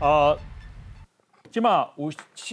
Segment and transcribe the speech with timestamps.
[0.00, 0.34] 呃，
[1.52, 2.10] 起码无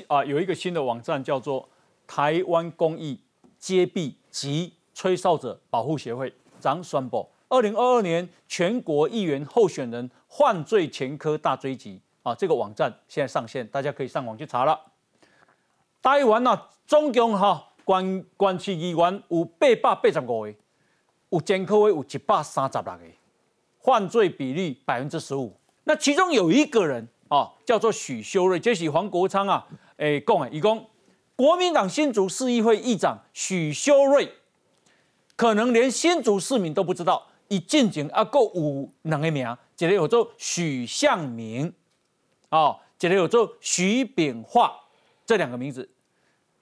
[0.08, 1.68] 啊有一个新的网站叫做
[2.06, 3.18] 台湾公益
[3.58, 14.78] 揭弊及吹哨者保护协会，张宣布，二零二二年全国议员候选人犯罪前科大追击啊，这个网站现在上线，大家可以上网去查了。
[16.02, 20.54] 台湾啊，总共哈关关系议员有八百八十五个，
[21.30, 23.00] 有前科的有一百三十六个，
[23.80, 25.56] 犯罪比例百分之十五。
[25.86, 27.08] 那其中有一个人。
[27.30, 30.86] 哦，叫做许修睿，这是黄国昌啊，诶讲诶，伊讲
[31.36, 34.32] 国民党新竹市议会议长许修睿，
[35.36, 39.46] 可能连新竹市民都不知道，伊进前啊，够有两个名，
[39.78, 41.74] 一个叫做许向明，
[42.50, 44.74] 啊，一个叫做许炳化，
[45.26, 45.90] 这两个名字，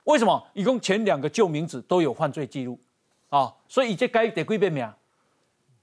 [0.05, 0.47] 为什么？
[0.53, 2.79] 一共前两个旧名字都有犯罪记录，
[3.29, 4.91] 啊，所以这该第几遍名？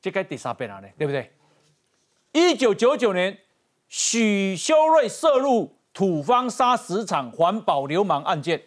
[0.01, 1.32] 这该第三遍了呢，对不对？
[2.32, 3.38] 一九九九年。
[3.95, 8.62] 许修睿涉入土方砂石场环保流氓案件，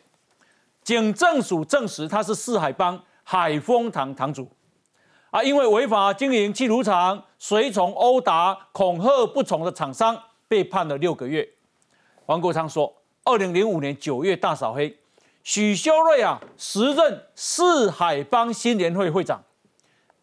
[0.83, 4.47] 警政署证实他是四海帮海丰堂堂主，
[5.31, 10.15] 啊，因为违法经营气炉厂，随从殴打、恐吓不从的厂商，
[10.47, 11.49] 被判了六个月。
[12.27, 14.95] 黄国昌说，二零零五年九月大扫黑，
[15.41, 19.43] 许修睿啊，时任四海帮新联会会长，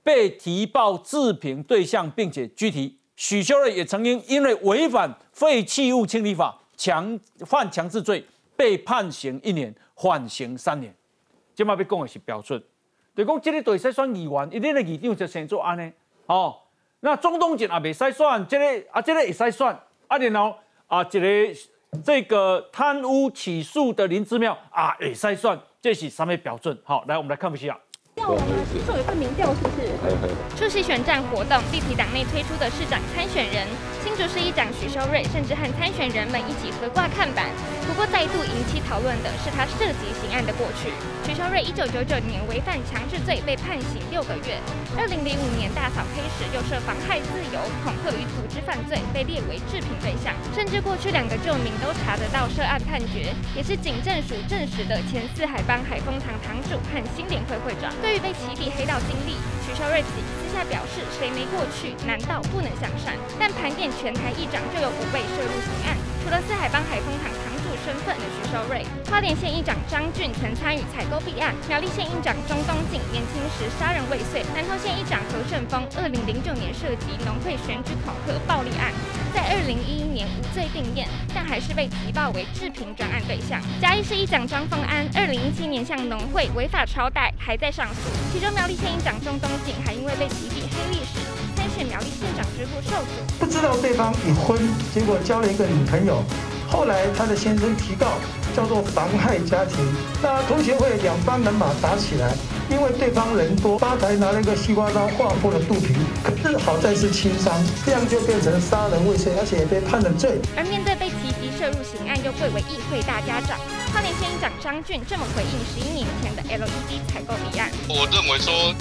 [0.05, 3.01] 被提报自评对象，并且拘提。
[3.17, 8.25] 许修睿也曾经因为违反废弃物清理法强犯强制罪，
[8.57, 10.95] 被判刑一年，缓刑三年。
[11.55, 12.61] 今麦要讲的是标准，
[13.15, 15.93] 就讲这个对使选议员，一定的议长就先做安尼。
[16.27, 16.57] 哦，
[17.01, 19.69] 那中东锦也未使选，这个啊，这个也使选。
[20.09, 21.61] 啊，然后啊，这个
[22.05, 26.77] 这个贪污起诉的林之妙啊，也使选，这是什么标准？
[26.85, 27.79] 好，来我们来看一下。
[28.15, 28.57] 调了吗？
[28.71, 29.89] 其实有一份民调，是不是？
[30.57, 33.67] 出席选战活动，立体党内推出的市长参选人。
[34.13, 37.49] 新竹市议长许修睿甚至和参选人们一起合挂看板。
[37.89, 40.93] 不过，再度引起讨论的是他涉及刑案的过去。
[41.25, 44.61] 许修睿一九九九年违反强制罪被判刑六个月，
[45.01, 50.37] 二零零五年大扫黑时又涉妨害自由、恐吓与组织犯罪，被列为制品对象。
[50.53, 57.89] 甚至过去两个旧名都查得到涉案判决，也是警政署证实的前四海帮海丰堂堂主和新联会会长。
[58.05, 60.05] 对于被起底黑道经历，许修睿
[60.53, 67.52] 下表示：“谁没过去，难道不能向善？”但盘点全台议长，就有五位涉入刑案，除了四海帮海风堂堂
[67.85, 78.93] 身份的徐守瑞，花莲县议长张俊曾参与采购弊案，苗栗县议长钟东锦年轻时杀人未遂，南投县议长何顺峰二零零九年涉及农会选举恐吓暴力案，
[79.33, 83.61] 在二零一一年无罪定验，但还是被提报为制评专案对象。
[83.81, 90.33] 嘉义市议长张凤安二零一七年向农会违法超贷，还在上诉，其中苗栗县议长钟东锦还因为被。
[90.33, 91.21] 提笔黑历史，
[91.55, 94.59] 参选苗栗县长之后受阻，不知道对方已婚，
[94.95, 96.25] 结果交了一个女朋友，
[96.73, 98.07] 后来他的先生提告，
[98.57, 99.77] 叫做妨害家庭。
[100.23, 102.35] 那同学会两帮人马打起来，
[102.71, 105.95] 因为对方人多，吧台拿了一个西瓜刀划破了肚皮，
[106.25, 107.53] 可是好在是轻伤，
[107.85, 110.41] 这样就变成杀人未遂，而且也被判了罪。
[110.57, 113.61] 而面对被提及涉入刑案又贵为议会大家长，
[113.93, 118.75] 花莲县议长张俊这么回应十一年前的 LED 采购弊案，我认为说。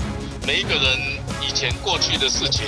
[0.43, 0.83] 每一个人
[1.39, 2.65] 以前过去的事情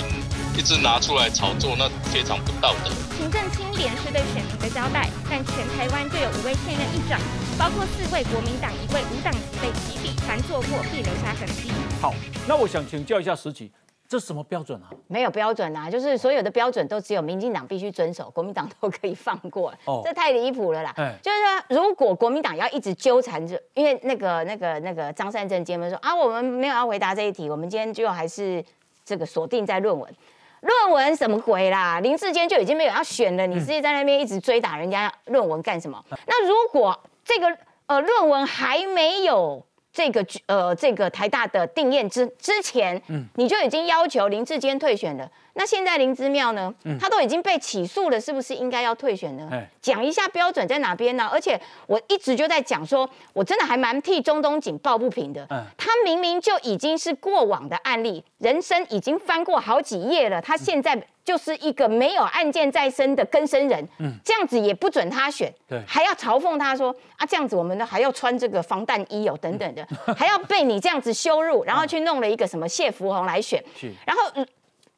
[0.56, 2.90] 一直拿出来炒作，那非常不道德。
[3.18, 7.18] 行政清廉是对选民的交代，但全台湾就有五位现任议长，
[7.58, 11.70] 包括四位国民党，一位无党籍被击毙，凡做过必留下痕迹。
[12.00, 12.14] 好，
[12.46, 13.70] 那我想请教一下石启。
[14.06, 14.86] 这什么标准啊？
[15.08, 19.74] 没有标准啊，就是所有的标准都只有民进党必须遵守，国民党都可以放过。
[19.86, 20.94] 哦，这太离谱了啦！
[21.20, 28.62] 就是说，如果国民党要一直纠缠着，因为那个、那个、那个张善政今天说啊，我们没有要回答这一题，我们今天就还是
[29.04, 30.14] 这个锁定在论文。
[30.64, 32.00] 论文什么鬼啦？
[32.00, 36.02] 林志坚就已经没有要选了，你自己在那边一直追打人家论文干什么？
[36.26, 39.64] 那如果这个呃论文还没有。
[39.94, 45.30] 这个呃，这个台大的定验之之前，嗯，你就已经要求林志坚退选了。
[45.52, 46.74] 那现在林之妙呢？
[47.00, 49.48] 他都已经被起诉了，是不是应该要退选呢？
[49.80, 51.28] 讲一下标准在哪边呢？
[51.32, 55.46] 而且我一直就在讲说，我真的还蛮替中东锦抱不平的。
[55.76, 61.00] 他明明就已经是过往的案例，人生已经翻过好几页了，他现在。
[61.24, 74.22] 就是一个没有案件在身的更生人，嗯，这样子也不准他选，对，还要嘲讽他说啊，这样子我们呢还要穿这个防弹衣哦，等等的， 还要被你这样子羞辱，然后去弄了一个什么谢福洪来选， 是，然后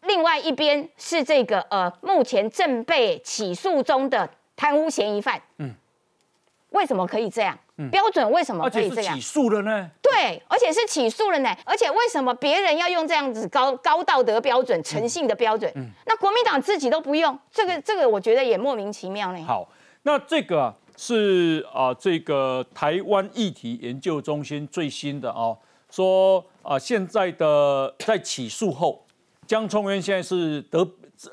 [0.03, 5.73] 另外一边是这个呃，目前正被起诉中的贪污嫌疑犯，嗯。
[6.77, 7.59] 为什么可以这样？
[7.91, 9.15] 标准为什么可以这样？
[9.15, 9.91] 起诉了呢？
[10.01, 11.55] 对，而且是起诉了呢。
[11.65, 15.71] 而且为什么别人要用这样子高高道德标准、诚信的标准？
[15.75, 19.45] 嗯那国民党自己都不用，这个这个我觉得也莫名其妙呢。
[19.45, 19.69] 好，
[20.05, 25.59] 那这个是啊，这个台湾议题研究中心最新的哦，
[25.91, 29.05] 说啊，现在的在起诉后，
[29.47, 30.89] 江聪渊现在是得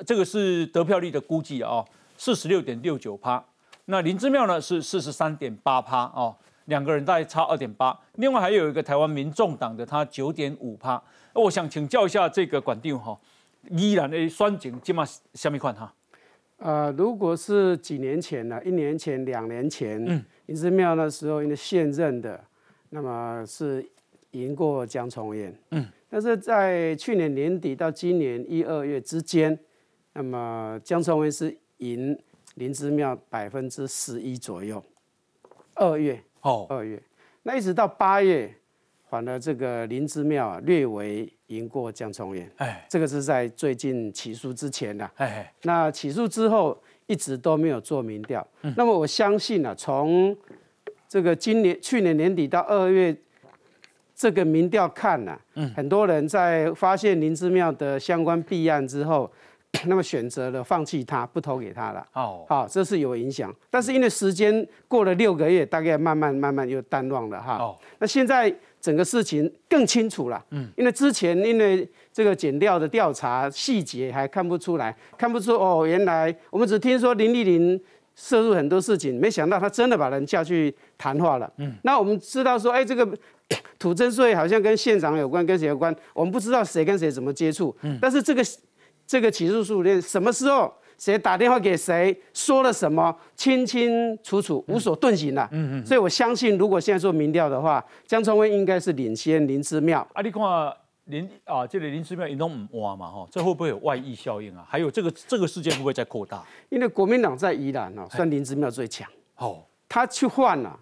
[0.05, 1.85] 这个是得票率的估计啊，
[2.17, 3.45] 四十六点六九趴。
[3.85, 6.33] 那林之妙呢是四十三点八趴哦，
[6.65, 7.99] 两个人大概差二点八。
[8.13, 11.01] 另外还有一个台湾民众党的他九点五趴。
[11.33, 13.19] 我想请教一下这个管定哈，
[13.71, 15.03] 依然的双井今嘛
[15.33, 15.93] 下面看哈。
[16.57, 22.41] 呃，如果是几年前呢，一年前、两年前，嗯，林之妙那时候因为现任的，
[22.91, 23.85] 那么是
[24.31, 29.59] 赢过江崇彦，嗯，但是在去年年底到今年一二月之间，
[30.13, 32.17] 那么江崇彦是赢。
[32.55, 34.83] 林芝庙百分之十一左右，
[35.73, 37.01] 二月哦，二月，
[37.41, 38.53] 那一直到八月，
[39.09, 48.45] 反而这个林芝庙啊略微赢过江崇源，哎，这个是在最近起诉之前的，哎，那起诉之后一直都没有做民调，
[48.75, 50.37] 那么我相信啊，从
[51.07, 53.15] 这个今年去年年底到二月
[54.13, 59.31] 这个民调看呢，嗯，很多人在发现林之妙的相关弊案之后。
[59.85, 62.07] 那么选择了放弃他，不投给他了。
[62.13, 63.53] 哦，好，这是有影响。
[63.69, 67.57] 但是因为时间过了六个月，大概慢慢慢慢又淡忘了哈。
[67.57, 70.41] 哦，那现在整个事情更清楚了。
[70.51, 77.77] 嗯，因为之前因为这个减掉的调查细节还看不出来，看不出哦，原来我们只听说林丽玲
[78.15, 81.51] 涉入很多事情，没想到他真的把人叫去谈话了。
[81.57, 83.05] 嗯，那我们知道说，哎，这个
[83.77, 85.93] 土增税好像跟县长有关，跟谁有关？
[86.13, 87.75] 我们不知道谁跟谁怎么接触。
[87.81, 88.41] 嗯，但是这个。
[89.05, 95.47] 这个起诉书里什么时候谁打电话给谁说了什么，清清楚楚，无所遁形了。
[95.51, 95.85] 嗯嗯。
[95.85, 100.07] 所以我相信，如果现在做民调的话，江春威应该是领先林之妙。
[100.13, 100.41] 啊，你看
[101.05, 104.65] 林啊，这里林之妙一动唔挖嘛哈，这会不会有外溢效应啊？
[104.69, 106.41] 还有这个这个事件会不会再扩大？
[106.69, 109.09] 因为国民党在宜兰哦，算林之妙最强。
[109.37, 109.61] 哦。
[109.89, 110.79] 他去换了，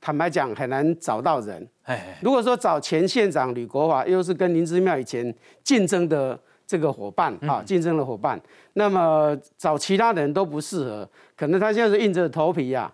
[0.00, 1.68] 坦白讲很难找到人。
[1.84, 2.18] 哎。
[2.20, 5.32] 如果说找前县长吕国华，又是跟林之妙以前
[5.62, 6.40] 竞争的。
[6.66, 8.40] 这个伙伴啊，竞争的伙伴，
[8.72, 12.90] 那么找其他人都不适合，可能他现在是硬着头皮呀，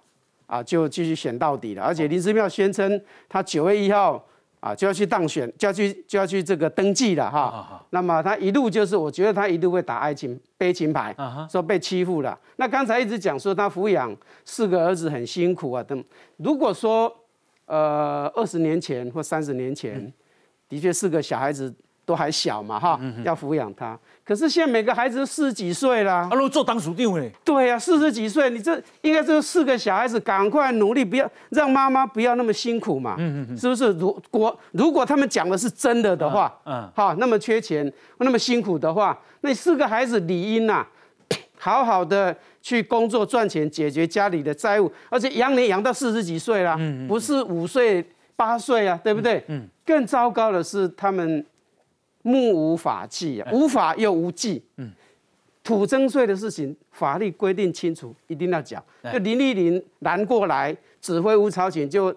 [0.46, 1.82] 啊，就继续选到底了。
[1.82, 4.22] 而且林志妙宣称他九月一号
[4.58, 7.81] 啊就要去当选，就要去就要去这个登记了哈。
[7.90, 11.14] 那么他一路就是，我觉得他一路会打爱情悲情牌，
[11.49, 12.37] 说被欺负了。
[12.56, 14.14] 那刚才一直讲说他抚养
[14.44, 16.05] 四个儿子很辛苦啊等。
[16.38, 17.11] 如果说
[17.66, 20.12] 呃二十年前或三十年前，
[20.69, 21.73] 的确四个小孩子。
[22.10, 23.96] 都还小嘛哈，要抚养他。
[24.24, 27.30] 可是现在每个孩子都四十几岁了，啊，做当属定位。
[27.44, 33.14] 对呀，四十几岁，你这应该这四个小孩子赶快努力，不要让妈妈不要那么辛苦嘛。
[33.18, 33.92] 嗯嗯是不是？
[33.92, 40.84] 如果如果他们讲的是真的的话，嗯，好，那么缺钱，那么辛苦的话，那四个孩子理应呐，
[41.58, 46.76] 好好的去工作赚钱，解决家里的债务，而且养你养到四十几岁了，
[47.08, 48.04] 不是五岁
[48.34, 49.44] 八岁啊，对不对？
[49.48, 49.68] 嗯。
[49.84, 51.44] 更糟糕的是他们。
[52.22, 54.62] 目无法纪啊，无法又无纪。
[54.76, 54.90] 嗯，
[55.62, 58.82] 土增税的事情，法律规定清楚，一定要讲。
[59.12, 62.14] 就林立林拦过来，指挥吴朝廷就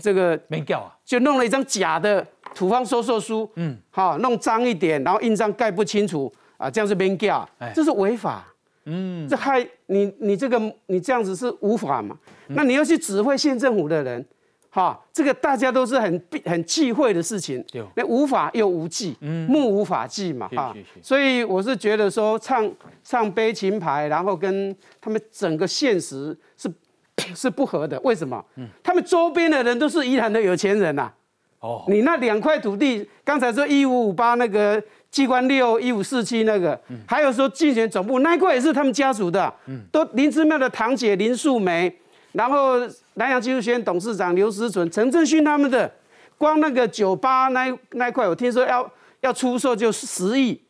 [0.00, 3.48] 这个没掉啊，就弄了一张假的土方收受书。
[3.56, 8.44] 嗯，好，弄脏一点，然后印章盖不清楚啊，这样是没掉，这是违法。
[8.84, 12.18] 嗯，这害你，你这个你这样子是无法嘛？
[12.48, 14.24] 那你要去指挥县政府的人。
[14.74, 17.62] 哈，这个大家都是很很忌讳的事情，
[17.94, 22.66] 那无法又无忌，目无法纪嘛，哈，所以我是觉得说唱
[23.04, 26.72] 唱悲情牌，然后跟他们整个现实是
[27.36, 28.00] 是不合的。
[28.00, 28.42] 为什么？
[28.82, 31.12] 他们周边的人都是宜兰的有钱人呐。
[31.60, 39.54] 哦，你那两块土地，刚才说一五五八那个机关六一五四七那个，还有说竞选总部那一块也是他们家族的，
[39.92, 41.94] 都林之妙的堂姐林素梅。
[42.32, 42.78] 然后
[43.14, 45.90] 南洋技术学院董事长刘思纯、陈正勋他们的，
[46.38, 50.60] 光那个酒吧那那块，我听说要要出售就十亿，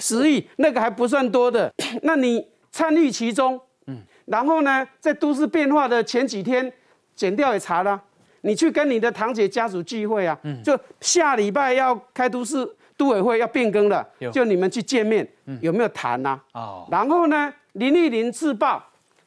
[0.00, 1.72] 十亿那个还不算多的。
[2.02, 6.72] 那你参与其中，嗯，然后呢，在都市变化的前几天，
[7.14, 8.00] 剪掉也查了，
[8.40, 15.26] 你去跟你的堂姐家族聚会啊，就下礼拜要开都市都委会要变更了，就你们去见面，
[15.60, 16.40] 有没有谈呐？
[16.52, 18.82] 哦，然后呢，林立林自曝。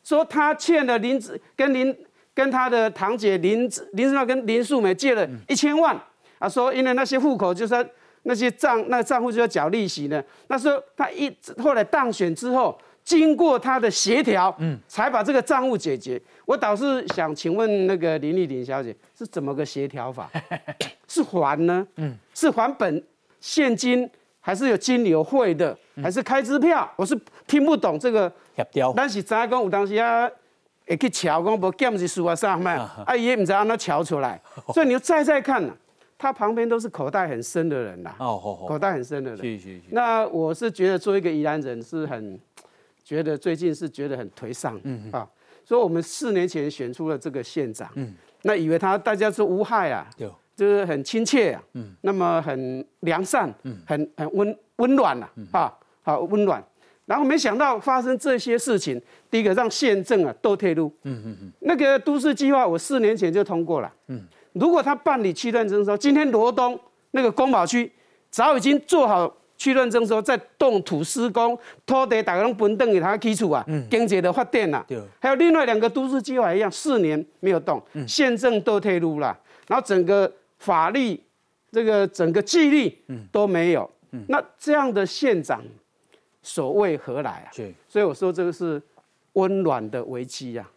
[0.06, 1.94] 说他欠了林子跟林
[2.34, 6.00] 跟他的堂姐林子林子跟林素美借了一千万
[6.40, 7.90] 啊，说因为那些户口就是
[8.24, 10.24] 那些账那账户就要缴利息呢。
[10.48, 16.22] 那时候他一后来当选之后，经过他的协调，嗯，才把这个账务解决。
[16.46, 20.30] 我倒是想请问那个林丽玲小姐，是怎么个协调法？
[21.08, 21.88] 是还呢？
[21.98, 23.04] 嗯，是还本
[23.40, 24.10] 现金，
[24.40, 26.92] 还是有金流汇的，还是开支票？
[26.96, 28.94] 我是听不懂这个协调。
[28.96, 30.30] 但是知影讲有当时啊，
[30.88, 32.72] 会去瞧讲无剑是输啊啥嘛，
[33.06, 34.40] 啊也唔知安怎瞧出来。
[34.74, 35.74] 所以你再再看呐，
[36.18, 38.16] 他旁边都是口袋很深的人呐。
[38.20, 38.66] 哦，好好。
[38.68, 39.82] 口袋很深的人。
[39.90, 42.40] 那我是觉得做一个宜兰人是很。
[43.04, 45.30] 觉得最近是觉得很颓丧，嗯啊，
[45.64, 55.72] 所以我们四年前选出了这个县长，嗯，那以为他大家是无害啊，有，就是很亲切啊，嗯，那么很良善，嗯，很很温温暖呐，啊，
[56.02, 56.64] 好温暖，
[57.06, 64.22] 然后没想到发生这些事情，第一个让县政啊都退路，嗯嗯嗯，那个都市计划我四年前就通过了，嗯，
[64.54, 66.80] 如果他办理区段征收，今天罗东
[67.12, 67.92] 那个宫保区
[68.30, 69.36] 早已经做好。
[69.58, 74.84] 区段征收在动土施工，拖地打个拢分等给他基础啊，经济的发电啊。
[74.86, 75.00] 对。
[75.18, 81.18] 还有另外两个都市计划一样，四年没有动，县政都退路了，然后整个法律
[81.72, 82.94] 这个整个纪律
[83.32, 83.90] 都没有。
[84.28, 85.64] 那这样的县长
[86.46, 87.50] 所谓何来啊？
[87.88, 88.80] 所以我说这个是
[89.34, 90.70] 温暖的危机呀。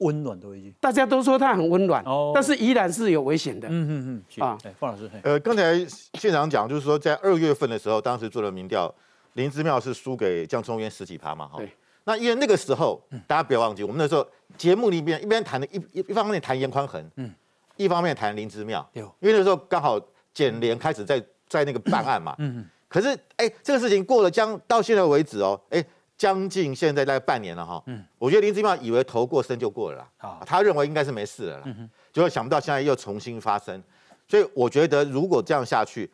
[0.00, 3.66] 温暖的危机，大家都说它很温暖，哦，但是依然是有危险的。
[3.66, 5.74] 嗯嗯嗯，啊，方老师，呃，刚才
[6.18, 8.94] 县长讲，就是说在二月份的时候，当时做了民调，
[9.32, 11.56] 林之妙是输给江聪渊十几趴嘛，哈。
[11.56, 11.70] 对。
[12.04, 17.32] 那因为那个时候，大家不要忘记，我们那时候节目里面一边谈的一一一方面谈严宽恒，嗯，
[17.76, 19.98] 一方面谈林之妙，因为那时候刚好
[20.34, 21.18] 检联开始在
[21.48, 22.66] 在那个办案嘛，嗯嗯。
[22.88, 25.84] 可是，哎，这个事情过了将到现在为止哦，哎。
[26.18, 31.64] 将近现在大概半年了哈，嗯，我觉得林志妙以为头过身就过了啦，啊他认为应该是没事了啦，
[32.10, 33.82] 结果想不到现在又重新发生，
[34.26, 36.10] 所以我觉得如果这样下去，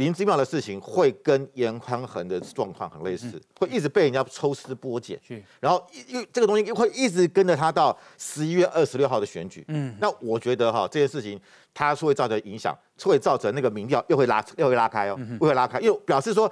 [0.00, 5.20] 林之妙的事情会跟严宽恒的状况很类似，会一直被人家抽丝剥茧，
[5.60, 11.38] 然后又这个东西会一直跟着他到十一月二十六号的选举，嗯，那我觉得哈这件事情
[11.74, 16.50] 它是会造成影响，会造成那个民调又会拉又会拉开哦，会拉开，又表示说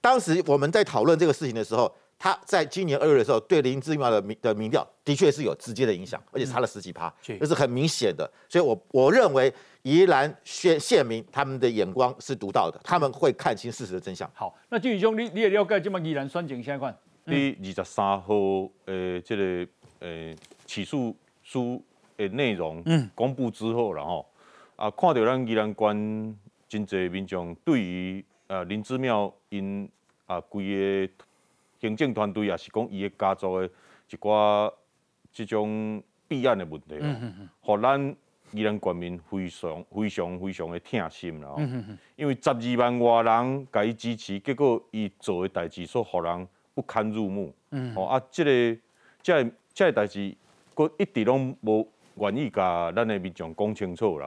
[0.00, 1.90] 当时我们在讨论这个事情的时候。
[2.20, 8.28] 他在今年二月的时候，对林志妙的民的民调的确是有直接的影响，而且差了十几趴，这是很明显的。
[8.48, 9.54] 所以，我我认为
[9.88, 14.30] 宜兰县县民他们的眼光是独到的，他们会看清事实的真相。
[14.34, 16.94] 好，那俊宇兄，你你也了解这么宜兰选情现况？
[17.24, 18.34] 你二十三号，
[18.84, 19.66] 诶，这个
[20.00, 21.82] 诶起诉书
[22.18, 24.26] 的内容公布之后，然后
[24.76, 26.36] 啊，看到咱宜兰县
[26.68, 29.88] 真济民众对于啊林志妙因
[30.26, 31.24] 啊规个。
[31.80, 33.70] 行政团队也是讲伊个家族的
[34.10, 34.68] 一寡
[35.30, 36.96] 即种弊案的问题，
[37.60, 38.16] 互咱
[38.52, 41.54] 宜兰国民非常非常非常的痛心啦。
[42.16, 47.54] 因为十二万外人甲伊支持，结果伊做诶代志所互人不堪入目。
[47.94, 48.50] 哦啊，即个
[49.22, 50.34] 即个即个代志，
[50.74, 51.86] 佫一直拢无
[52.16, 54.26] 愿意甲咱诶民众讲清楚啦。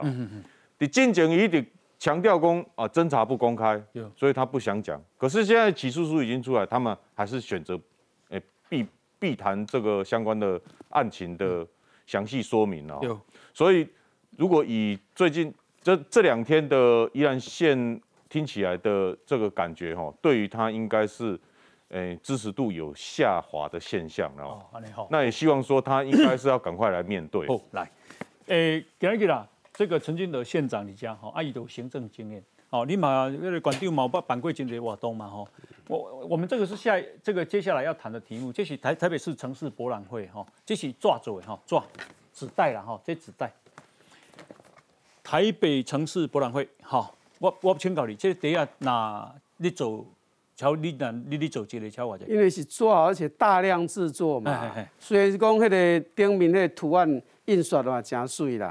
[0.78, 1.64] 伫进前伊直
[1.98, 3.82] 强调讲啊，侦查不公开，
[4.16, 5.00] 所以他不想讲。
[5.16, 7.78] 可是现在起诉书已经出来，他们还是选择
[8.28, 8.86] 诶避
[9.18, 10.60] 避谈这个相关的
[10.90, 11.66] 案情的
[12.06, 13.00] 详细说明了。
[13.54, 13.88] 所以
[14.36, 21.38] 如果以最近这这两天的宜兰县听起来的这个感觉哈，对于他应该是
[21.88, 24.44] 诶支持度有下滑的现象了。
[24.44, 27.46] 哦，那也希望说他应该是要赶快来面对。
[27.46, 27.90] 哦，来，
[28.46, 29.46] 诶，今日啦。
[29.74, 35.42] 这个曾经的县长你家哈，阿姨都有行政经验，哦，你嘛那个管丢毛把板柜经理活动嘛哈，
[35.88, 41.82] 我我们这个是下这个接下来要谈的题目，这是台台北市城市博览会哈，这是抓住的哈抓
[42.34, 43.50] 纸袋了哈，这纸袋，
[45.32, 50.04] 台北城市博览会哈，我我请教你，这第一那你做，
[50.54, 58.70] 瞧你那你你走这个瞧我者，因为是抓而且大量制作嘛，虽然讲那个顶面那个图案印刷的话真水啦。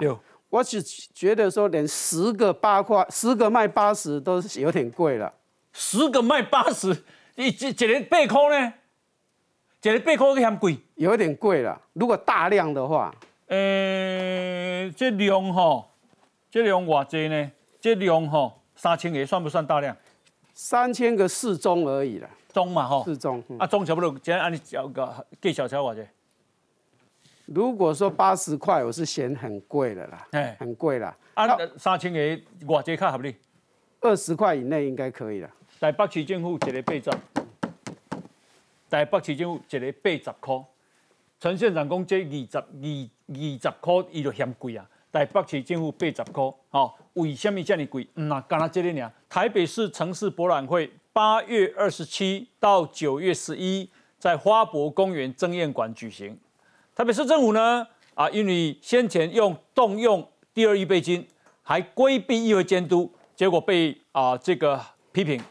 [0.52, 5.34] 我是觉得说，连十个八块，十个卖八十都是有点贵了。
[5.74, 6.96] 十个卖八十，
[7.38, 8.74] 一一一个八块呢？
[9.82, 11.82] 一个八块嫌贵，有点贵了。
[11.94, 13.12] 如果大量的话，
[13.48, 15.88] 呃，这量哈，
[16.52, 17.52] 这量偌济呢？
[17.80, 19.96] 这量哈，三千个算不算大量？
[20.54, 22.30] 三千个适中而已啦。
[22.52, 23.02] 中嘛哈？
[23.06, 23.42] 适中。
[23.58, 26.06] 啊，中差不多，今天按你交个计小条偌济？
[27.46, 31.18] 如果说八十块，我是嫌很贵的啦，哎，很贵啦。
[31.36, 32.20] 啊，三千个
[32.66, 33.34] 偌济较合理，
[34.02, 35.50] 二十块以内应该可以啦。
[35.80, 37.10] 台北市政府一个八十，
[38.90, 40.66] 台北市政府一个八十块。
[41.40, 44.86] 陈县长讲这二十二二十块，伊就嫌贵啊。
[45.12, 48.08] 台北市政府八十块，哦，为什么这么贵？
[48.16, 49.12] 嗯呐，干那这里呢？
[49.30, 53.90] 台北市城市博览会八月二十七到九月十一。
[54.22, 56.38] 在花博公园争艳馆举行。
[56.94, 61.28] 台北市政府呢，啊，因为先前用动用第二预备金，
[61.64, 64.80] 还规避议会监督，结果被啊这个
[65.12, 65.42] 批评。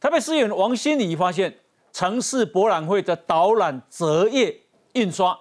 [0.00, 1.56] 台北市议员王新礼发现，
[1.92, 4.62] 城市博览会的导览折页
[4.94, 5.38] 印刷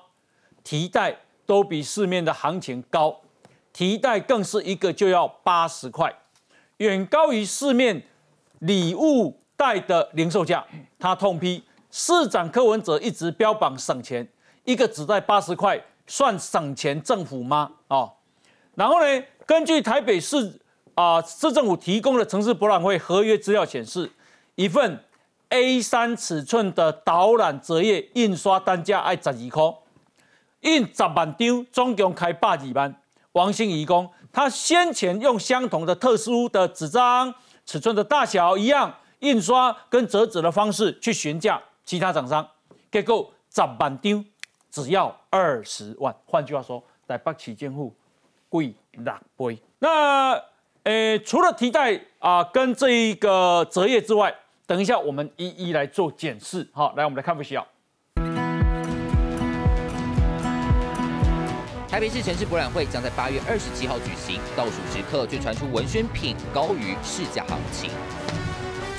[0.63, 3.19] 提袋都比市面的行情高，
[3.73, 6.13] 提袋更是一个就要八十块，
[6.77, 8.03] 远高于市面
[8.59, 10.63] 礼物袋的零售价。
[10.99, 14.25] 他痛批市长柯文哲一直标榜省钱。
[14.63, 17.69] 一个只在八十块，算省钱政府吗？
[17.89, 18.09] 哦，
[18.75, 19.23] 然后呢？
[19.45, 20.57] 根据台北市
[20.95, 24.09] 啊市政府提供的城市博览会合约资料显示，
[24.55, 25.03] 一份
[25.49, 29.63] A3 尺寸的导览折页印刷单价爱十二块，
[30.61, 32.95] 印十万张，总共开百二万。
[33.33, 37.33] 王兴义工，他先前用相同的特殊的纸张，
[37.65, 42.47] 尺寸的大小一样，印刷跟折纸的方式去询价其他厂商，
[42.91, 44.25] 结果十万张。
[44.69, 47.93] 只要二十万，换句话说，在北起监户
[48.49, 49.61] 贵六倍。
[49.77, 50.31] 那
[50.81, 54.35] 呃，除了提袋啊跟这一个折页之外，
[54.65, 56.67] 等一下我们一一来做检视。
[56.73, 57.63] 好，来我们来看分析啊。
[61.93, 67.91] 台北市城市博览会将在八月二十七号举行，倒数时刻却传出文宣品高于市价行情。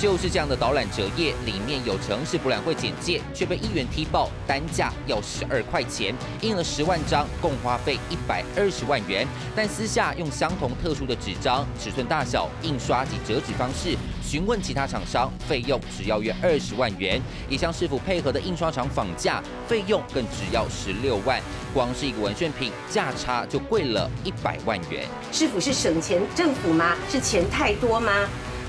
[0.05, 9.27] 就是这样的导览折页，里面有城市博览会简介，却被议员踢爆，单价要十二块钱，印了十万张，共花费一百二十万元。
[9.57, 17.19] 但私下用相同特殊的纸张、尺寸大小、印刷及折纸方式询问其他厂商，费用只要约二十万元。
[17.49, 21.41] 也向市府配合的印刷厂仿价，费用更只要十六万。
[21.73, 25.09] 光是一个文宣品，价差就贵了一百万元。
[25.33, 26.95] 市府是省钱政府吗？
[27.09, 28.13] 是钱太多吗？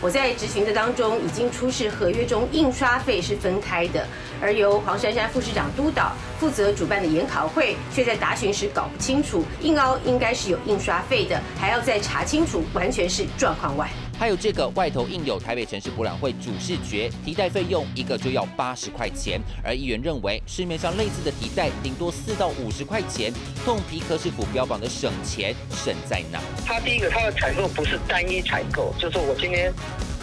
[0.02, 4.06] 我在执行的当中已经出示合约中印刷费是分开的，
[4.42, 13.90] 而由黄珊珊副市长督导负责主办的研讨会，却在答询时搞不清楚，硬凹应该是有印刷费的，还要再查清楚，完全是状况外。
[14.17, 23.34] 还有这个外头印有台北城市博览会主视觉提袋费用一个就要八十块钱，而议员认为市面上类似的提袋顶多四到五十块钱，
[23.65, 26.39] 痛皮科市府标榜的省钱省在哪？
[26.65, 29.73] 它第一个它的采购不是单一采购，就是我今天。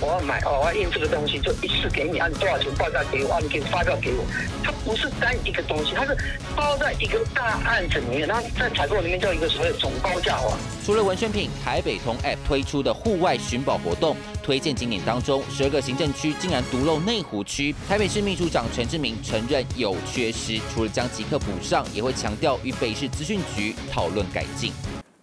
[0.03, 4.25] 我要买哦，我要印这个东西，就一次给你，按多少钱报价给我，按你给发票给我。
[4.65, 6.17] 它不是单一个东西，它是
[6.57, 10.59] 包在一个大案子里面，它在采购里面叫一个所谓的总包价化。
[10.85, 17.73] 除了文宣品，台北通 App 推出的户外寻宝活动，推荐景点当中，十二个行政区竟然独漏内湖区。
[17.89, 24.73] 台北市秘书长陈志明承认有缺失，除了将即刻补上，也会强调与北市资讯局讨论改进。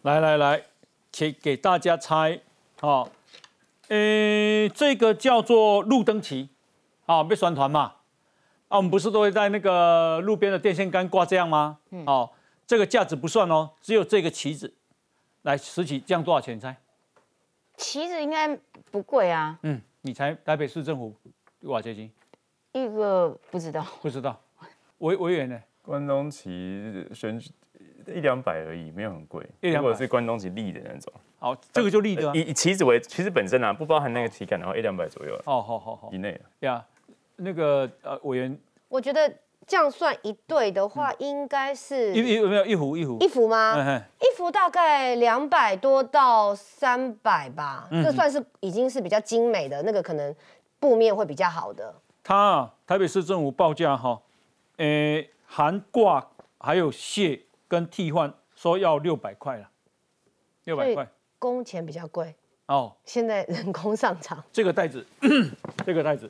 [0.04, 0.62] 来来来，
[1.12, 2.40] 请给大家猜，
[2.80, 3.10] 好。
[3.90, 6.50] 呃，这个叫做路灯旗，
[7.06, 7.96] 啊，被宣团嘛，
[8.68, 11.80] 啊，我们不是都会在那个路边的电线杆挂这样吗？
[11.90, 12.30] 嗯，哦，
[12.68, 14.74] 这个价值不算哦，只有这个旗子，
[15.42, 16.56] 来十旗这样多少钱？
[16.56, 16.78] 你猜？
[17.78, 18.56] 旗子应该
[18.92, 19.58] 不贵啊。
[19.64, 21.16] 嗯，你猜台北市政府
[21.60, 22.12] 多少钱？
[22.74, 23.84] 一个不知道。
[24.02, 24.40] 不知道，
[25.00, 25.60] 委委员呢？
[25.82, 27.50] 关东旗选举。
[28.16, 29.46] 一两百而已，没有很贵。
[29.62, 32.32] 如果是关东旗立的那种，好，这个就立的。
[32.36, 35.34] 以以棋子为，其实本身啊，不包含那个旗杆，然后一两百左右。
[35.46, 36.40] 哦，好好好，以内。
[36.60, 36.84] 呀，
[37.38, 39.34] 那个呃，委员，我觉得
[39.66, 44.02] 这样算一对的话，应该是一一没有一幅一幅一幅吗？
[44.20, 50.36] 一幅大概两百多到三百吧，这算是已经是比较精美的那个，可能
[50.80, 51.96] 布面会比较好的。
[52.24, 54.22] 它台北市政府报价哈，
[54.78, 57.42] 呃，含挂还有卸。
[57.70, 59.70] 跟替换说要六百块了，
[60.66, 62.94] 六百块，工钱比较贵哦。
[63.06, 65.06] 现在人工上涨，这个袋子，
[65.86, 66.30] 这个袋子，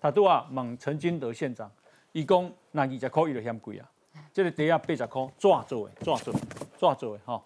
[0.00, 1.70] 他都啊问陈金德县长，
[2.10, 3.88] 一共那二十块伊就嫌贵啊。
[4.34, 6.34] 这个底下八十块，抓做诶，抓做，
[6.76, 7.42] 抓做诶，哈。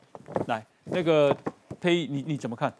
[0.47, 1.37] 来，那个
[1.79, 2.75] 呸，你你怎么看？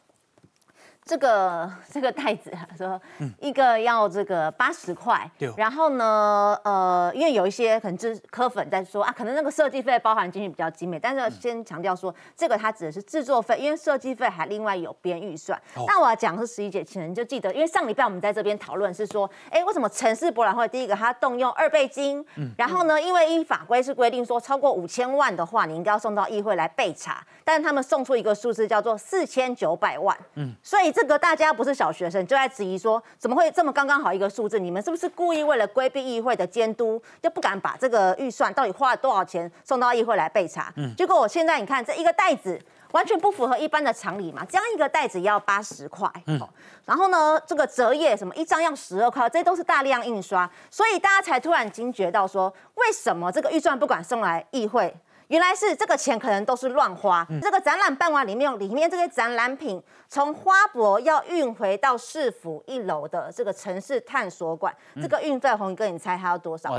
[1.07, 3.01] 这个 这个袋子 说
[3.41, 15.57] 一个要这个八十块，然后呢，呃，因为有一些可能就是科粉在说啊，可能那个设计费包含进去比较精美，但是先强调说这个它指的是制作费，因为设计费还另外有编预算。
[15.87, 22.27] 那我要讲是十一节前就记得，因为上礼拜我们在这边讨论是说，哎，为什么城市博览会第一个它动用二倍金，
[22.59, 30.96] 然后呢，因为依法规是规定说超过五千万的话，你应该要送到议会来备查，但是他们送出一个数字叫做四千九百万，嗯，所以。
[30.97, 34.59] 这个大家不是小学生，就在质疑说，怎么会这么刚刚好一个数字？
[34.59, 40.73] 你们是不是故意为了规避议会的监督，就不敢把这个预算到底花了多少钱送到议会来备查？
[40.77, 42.59] 嗯，结果我现在你看这一个袋子。
[42.93, 44.43] 完全不符合一般的常理嘛。
[44.49, 46.41] 这样一个袋子要八十块，嗯，
[46.87, 54.97] 然后呢，这个折页什么一张要十二块，这些都是大量印刷，所以大家才突然惊觉到说，为什么这个预算不管送来议会？
[55.29, 57.27] 原来是这个钱可能都是乱花。
[57.43, 66.71] 这个展览办完里面，里面这些展览品从花博要运回到市府一楼的这个城市探索馆，这个运费，红哥你猜还要多少？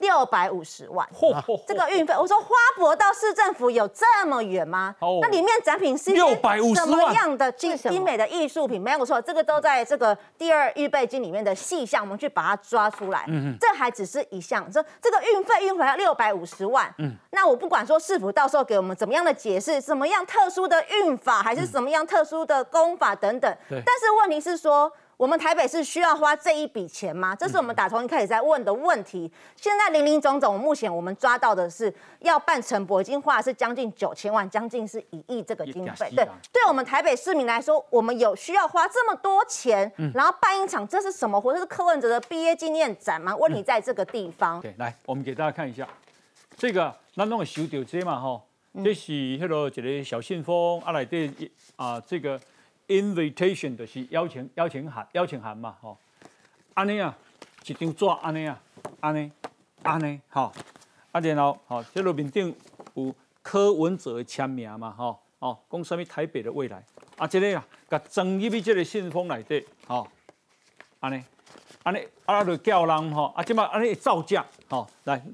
[0.00, 1.08] 六百五十万，
[1.66, 4.94] 这个运费，我说花博到市政府有这么远吗？
[5.20, 8.80] 那里面展品是六百五十什么样的精精美的艺术品？
[8.80, 13.24] 没有错，这个都在这个第二预备金里面的细项，我们去把它抓出来。
[13.28, 16.92] 嗯这还只是一项，这这个运费运回来六百五十万。
[16.98, 23.54] 嗯，那我不管说市府到时候给我们怎么样的解释，什么样特殊的运法，还是什么样特殊的功法等等。
[23.68, 23.82] 对。
[23.84, 24.90] 但是问题是说。
[25.20, 27.36] 我们台北是需要花这一笔钱吗？
[27.36, 29.30] 这是我们打从一开始在问的问题。
[29.54, 36.10] 现在零零总总，目前我们抓到的是要办城博，已经花的是将近九千万，将近是一亿这个经费。
[36.16, 41.52] 对，对我们台北市民来说，我们有需要花这么多钱，然后办一场，这是什么活？
[41.52, 43.36] 这是柯文哲的毕业纪念展吗？
[43.36, 44.58] 问题在这个地方。
[44.62, 45.86] 对，来，我们给大家看一下，
[46.56, 48.40] 这个咱弄个收到这嘛吼，
[48.82, 51.30] 这是迄个一个小信封啊，来对
[51.76, 52.40] 啊这个。
[52.90, 55.96] Invitation 就是邀请邀请函邀请函嘛，吼，
[56.74, 57.16] 安尼啊，
[57.64, 58.60] 一张纸安尼啊，
[58.98, 59.30] 安尼
[59.82, 60.52] 安尼，吼，
[61.12, 62.54] 啊然后吼，这路面顶
[62.94, 66.84] 有柯文哲的签名嘛，吼，哦，讲什么台北的未来，
[67.16, 70.08] 啊，这个啊，甲装入去这个信封内底，吼，
[70.98, 71.22] 安尼
[71.84, 75.24] 安尼，啊，就叫人吼，啊，即马安尼造价，吼，来，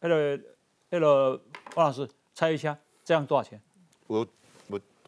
[0.00, 0.40] 那个
[0.88, 1.40] 那个
[1.74, 3.60] 王老师猜一下，这样多少钱？
[4.06, 4.26] 我。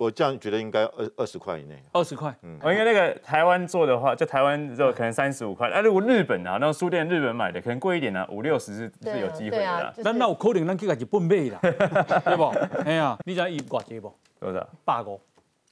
[0.02, 9.94] 我这样觉得应该二二十块以内，二十块，嗯，我应该那个台湾做的话，就台湾就可能三十五块，那如果日本啊，那书店日本买的可能贵一点呢，五六十是是有机会的。
[9.98, 11.60] 那那有可能咱去家日本买啦，
[12.24, 12.46] 对不？
[12.84, 14.12] 哎呀，你知道伊多少钱不？
[14.40, 14.68] 多少？
[14.84, 15.12] 八个，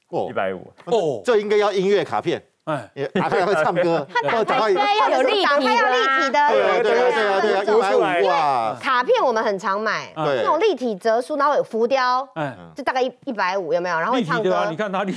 [0.07, 2.41] 哦，一百五，哦，这应该要音乐卡片。
[2.71, 8.77] 哎，打开会唱歌， 他打开要有立体，打开要立体的，对啊对啊对啊对啊，一百五啊！
[8.81, 13.99] 卡片我们很常买，那种立体折书，然后有浮雕，嗯，就大概一一百五，有没有？
[13.99, 15.13] 然后唱歌，你看哪里？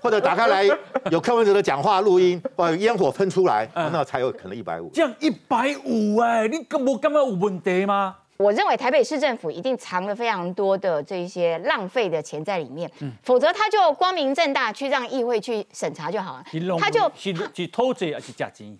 [0.00, 0.64] 或者打开来
[1.10, 4.90] 有柯文哲的讲话录音，或者烟火喷出来，那才有可能一百五。
[4.92, 8.16] 这样一百五哎，你根本根本有问题吗？
[8.44, 12.90] 我认为台北市政府一定藏了非常多的这些浪费的钱在里面，
[13.22, 16.44] 否则他就光明正大去让议会去审查就好了。
[16.78, 18.76] 他就是是偷贼还是假钱？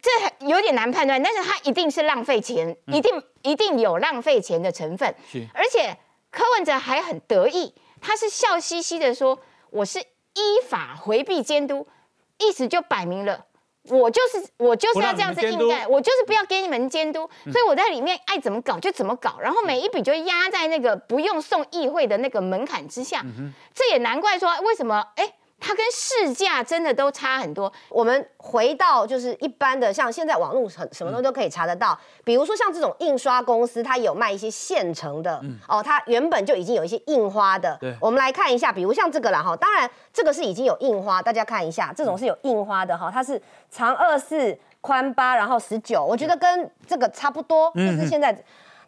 [0.00, 5.14] 这有点难判断，但是他一定是浪费钱，一定一定有浪费钱的成分。
[5.52, 5.94] 而且
[6.30, 11.86] 柯文哲还很得意，他是笑嘻嘻的说：“我是依法回避监督，
[12.38, 13.44] 意思就摆明了。”
[13.90, 23.24] 我就是我就是要这样子应该，我就是不要给你们监督，所以我在里面爱怎么搞就怎么搞，然后每一笔就压在那个不用送议会的那个门槛之下，
[23.74, 25.32] 这也难怪说为什么哎。
[25.60, 27.70] 它跟市价真的都差很多。
[27.88, 31.98] 我们回到就是一般的，像现在网络很什么东西都可以查得到。
[32.24, 37.76] 比如说像这种印刷公司，它有卖一些现成的哦，它原本就已经有一些印花的。
[37.80, 47.72] 对，我们来看一下，比如像这个啦哈，当然这个是已经有印花，大家看一下，这种是有印花的哈，它是长二四，宽八，然后十九，我觉得跟这个差不多。
[47.74, 48.32] 就是现在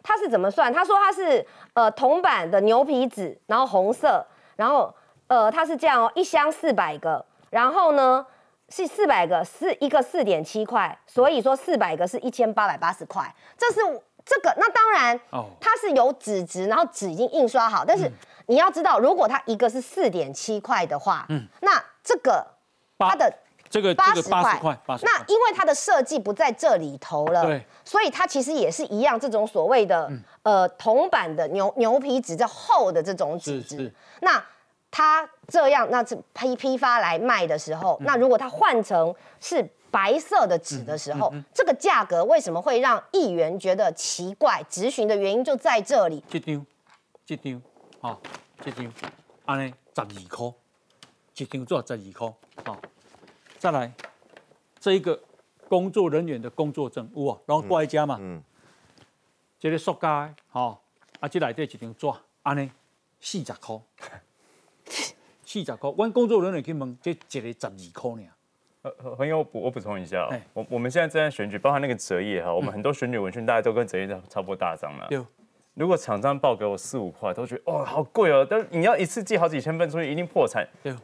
[0.01, 0.73] 它是怎么算？
[0.73, 4.93] 他说它是呃铜板的牛皮纸，然后红色，然后。
[5.31, 8.25] 呃，它是这样哦，一箱四百个，然后呢
[8.67, 13.33] 是四百个，是一个四点七块，所以说四百个是一千八百八十块。
[13.57, 13.79] 这是
[14.25, 15.17] 这个，那当然，
[15.61, 18.11] 它是有纸质，然后纸已经印刷好，但是
[18.47, 22.45] 你要知道，如果它一个是四点七块的话，嗯，那这个
[22.99, 23.33] 它的
[23.69, 24.59] 这个八十块，
[25.01, 30.11] 那因为它的设计不在这里头了，对，所以它其实也是一样，这种所谓的
[30.43, 34.43] 呃铜板的牛牛皮纸这厚的这种纸质，那。
[34.91, 44.61] 它这样，那是批批发来卖的时候，那如果他换成是白色的纸的时候，这个价格为什么会让议员觉得奇怪？
[44.69, 46.21] 质询的原因就在这里。
[46.29, 46.65] 这张，
[47.25, 47.61] 这张，
[48.01, 48.21] 好，
[48.61, 48.93] 这张，
[49.45, 50.53] 安尼十二块，
[51.35, 52.33] 一张做十二块，
[52.65, 52.77] 好，
[53.57, 53.91] 再来
[54.79, 55.17] 这一个
[55.69, 58.43] 工作人员的工作证，有啊，然后挂一家嘛，嗯，
[59.57, 60.83] 这个塑胶，好，
[61.21, 62.07] 啊，这内底一张纸，
[62.43, 62.69] 安尼
[63.21, 63.79] 四十块。
[65.51, 68.27] 四十块，阮工作人员去问，这一个十二块呢。
[68.83, 75.07] 呃，朋友，我补我补充一下，我我们现在正在选举，包含那个折页哈，我们很多选举文宣，大家都跟折页差不多大张了。
[75.09, 75.21] 对。
[75.73, 80.65] 如果厂商报给我四五块，都觉得哦好贵哦，但你要一次寄好几千份出去，一定破产。
[80.81, 80.95] 对。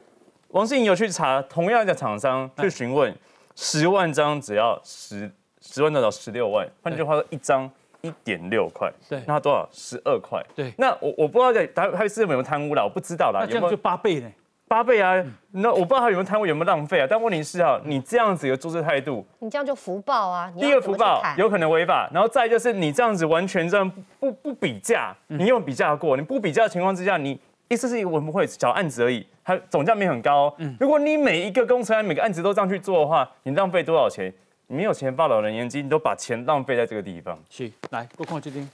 [0.51, 3.13] 王心颖有去查同样的厂商去询问，
[3.53, 5.29] 十万张只要十
[5.59, 7.69] 十万多少十六万，换句话说，一张。
[8.07, 9.67] 一点六块，对，那多少？
[9.71, 10.73] 十二块，对。
[10.77, 13.39] 那我我不知道在台台北市有没有贪污啦，我不知道啦。
[13.41, 14.31] 那这样就八倍呢？
[14.69, 15.15] 八倍啊！
[15.51, 17.07] 那我不知道他有没有贪污，有没有浪费啊？
[17.09, 20.51] 但问题是啊，你这样子的做事态度，你这样就福报啊！
[20.59, 23.89] 第一个福报有可能违法，然后再就是你这样子完全这样
[24.19, 26.17] 不不比价，你有比价过？
[26.17, 27.39] 你不比价的情况之下，你
[27.69, 30.53] 意思是一个文不会小案子而已，它总价没很高。
[30.81, 34.33] 如果你每一个工程每个案子都这样去做的话，你浪费多少钱？
[34.69, 37.39] 你没有钱报老人年金，你都把钱浪费在这个地方。
[37.49, 38.69] 是，来，我看这张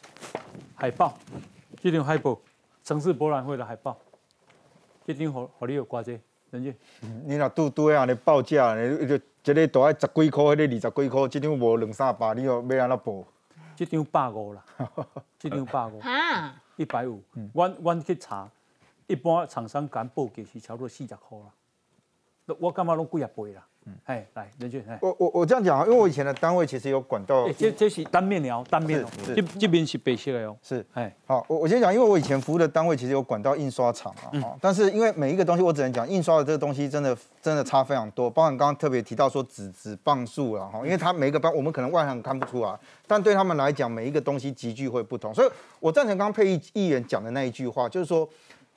[0.74, 1.14] 海报，
[1.80, 2.40] 这张海报，
[2.84, 3.96] 城市博览会的海报，
[5.06, 6.20] 这张和和你有关系。
[6.50, 9.16] 你若拄拄啊，尼报价，你就
[9.54, 13.24] 一个大概十几块，迄个二十几块，这张无两三百，你要要安怎报？
[13.76, 14.66] 这张百五啦，
[15.38, 17.22] 这张百五， 啊，一百五。
[17.54, 18.50] 阮阮去查，
[19.06, 23.64] 一般厂商敢报价是差不多四十块啦，我感觉拢几啊倍啦。
[24.06, 48.28] 哎，来，任俊，哎，我我我这样讲啊，因为我以前的单位其实有管道，这这是单面聊，单面哦，这这边是白色的哦，是，哎，好，我我先讲，因为我以前服务的单位其实有管道印刷厂啊，哈，但是因为每一个东西，我只能讲印刷的这个东西真的真的差非常多，包含刚刚特别提到说纸纸磅数了，哈，因为它每一个磅我们可能外行看不出来，但对他们来讲，每一个东西集聚会不同，所以我赞成刚刚佩议议员讲的那一句话，就是说，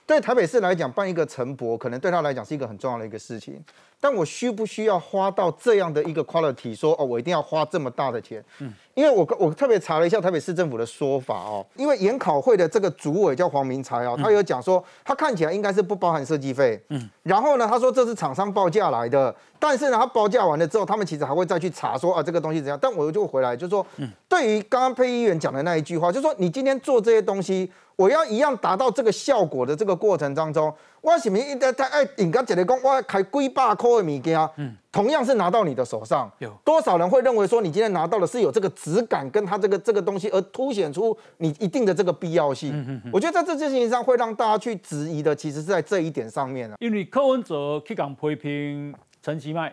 [0.07, 3.63] 对台北市来讲办一个城博，可能对他来讲是一个很重要的一个事情。
[3.99, 6.77] 但我需不需要花到这样的一个 quality？
[6.77, 8.45] 说哦，我一定要花这么大的钱？
[8.59, 16.81] 嗯，因为我我特别查了一下台北市政府的说法哦，因为研考会的这个主委叫黄明才哦，他有讲说他看起来应该是不包含设计费。
[16.91, 22.79] 嗯，然后呢，他说这是厂商报价来的，但是呢，他报价完了之后，他们其实还会再去查说啊这个东西怎样。
[22.81, 23.85] 但我就回来就说，
[24.29, 30.73] 对于刚刚配议员讲的那一句话，就说你今天做这些东西，我要一样达到这个效果的这个过程当中。
[31.01, 42.73] 我是不是一直在爱人家一个讲，我要开几百块的物件，嗯，同样是拿到你的手上，有多少人会认为说你今天拿到的是有这个质感，跟它这个这个东西，而凸显出你一定的这个必要性？
[42.73, 46.75] 嗯嗯我觉得在这件事情上会让大家去质疑的，其实是在这一点上面啊。
[46.81, 49.73] 因为柯文哲去讲批评陈其迈，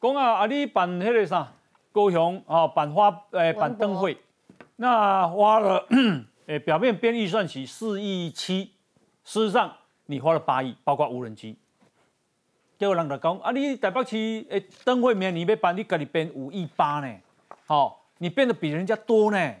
[0.00, 1.52] 讲啊啊，你办那个啥
[1.92, 4.16] 高雄啊办花诶办灯会，
[4.76, 5.86] 那花了
[6.46, 8.72] 诶表面编预算起四亿七，
[9.24, 9.76] 事实上。
[10.06, 11.56] 你花了八亿，包括无人机。
[12.76, 14.16] 结果人就讲啊，你台北市
[14.50, 17.16] 诶灯会面你要办，你家己编五亿八呢？
[17.66, 19.54] 好，你变得比人家多呢。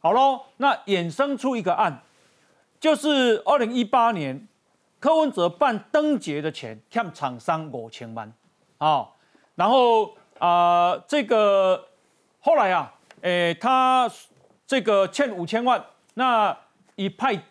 [0.00, 2.00] 好喽，那衍生出一个案，
[2.80, 4.46] 就是二零一八年
[5.00, 8.32] 柯文哲办灯节的钱欠厂商五千万，
[8.78, 9.16] 好，
[9.56, 11.88] 然后啊这个
[12.40, 14.10] 后来啊，诶他
[14.64, 16.58] 这个欠五千万，那
[16.96, 17.42] 一派。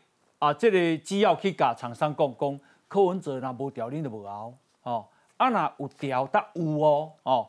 [0.42, 5.06] 啊，这个只要去甲厂商讲讲，柯文哲若无调，恁就无熬哦。
[5.38, 7.48] 啊，若有调，但有哦哦。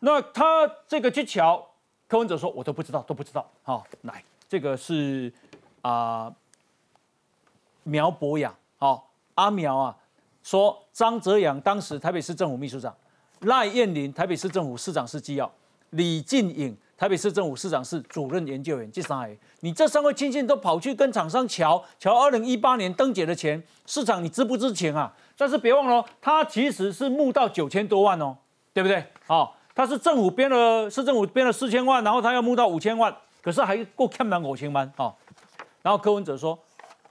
[0.00, 1.66] 那他这个技巧，
[2.06, 3.50] 柯文哲说，我都不知道，都不知道。
[3.62, 5.32] 好，来，这个是
[5.80, 6.30] 啊，
[7.84, 9.96] 苗博雅，好，阿苗啊，
[10.42, 12.94] 说张泽阳当时台北市政府秘书长，
[13.40, 15.50] 赖燕玲台北市政府市长是机要，
[15.88, 16.76] 李进颖。
[16.98, 25.14] 台北市政府市长室主任研究员，这三位，你这三位亲信都跑去跟厂商瞧瞧，二零一八年登记的钱，市场你知不知情啊？
[25.36, 28.36] 但是别忘了，他其实是募到九千多万哦，
[28.72, 29.04] 对不对？
[29.28, 35.14] 好，他是政府编了，市政府编了四千万，然后他要募到五千万，可是还够看满五千万哦。
[35.82, 36.58] 然后柯文哲说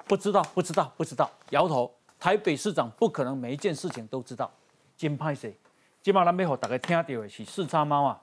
[0.05, 1.89] 不知道，不知道，不知道，摇头。
[2.19, 4.51] 台北市长不可能每一件事情都知道。
[4.97, 5.57] 金派谁？
[6.03, 8.19] 今晚咱要给大家听到的是四叉猫啊，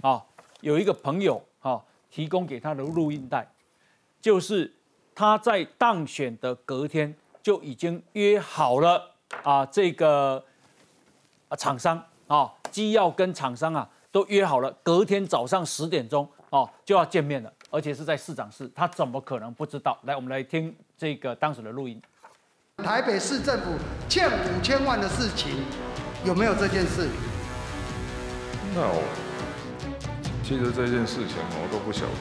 [0.00, 0.28] 好。
[0.66, 3.48] 有一个朋友哈提供给他的录音带，
[4.20, 4.74] 就是
[5.14, 10.44] 他在当选的隔天就已经约好了啊，这个
[11.48, 19.96] 啊厂商啊机要跟厂商啊都约好了，隔天早上十点钟哦就要见面了，而且是在市长室，他怎么可能不知道？
[20.02, 22.02] 来，我们来听这个当时的录音。
[22.78, 23.70] 台北市政府
[24.08, 25.62] 欠五千万的事情
[26.24, 27.08] 有没有这件事
[28.74, 29.25] ？No。
[30.46, 32.12] 其实这件事情我都不晓得。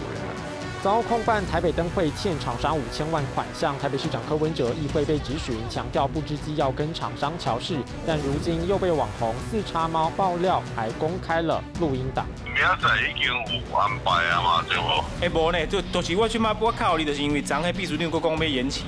[0.82, 12.26] 遭控办台北灯会欠厂商五千万款项，台北市长柯文哲议会被质询，强调不知机要跟厂商乔事，但如今又被网红四叉猫爆料，还公开了录音档。
[12.46, 15.04] 明仔已经有安排啊嘛，对不？
[15.22, 16.28] 哎，无呢，就都是我
[16.60, 18.86] 我靠你，就是因为昨下秘书长佫讲要延期。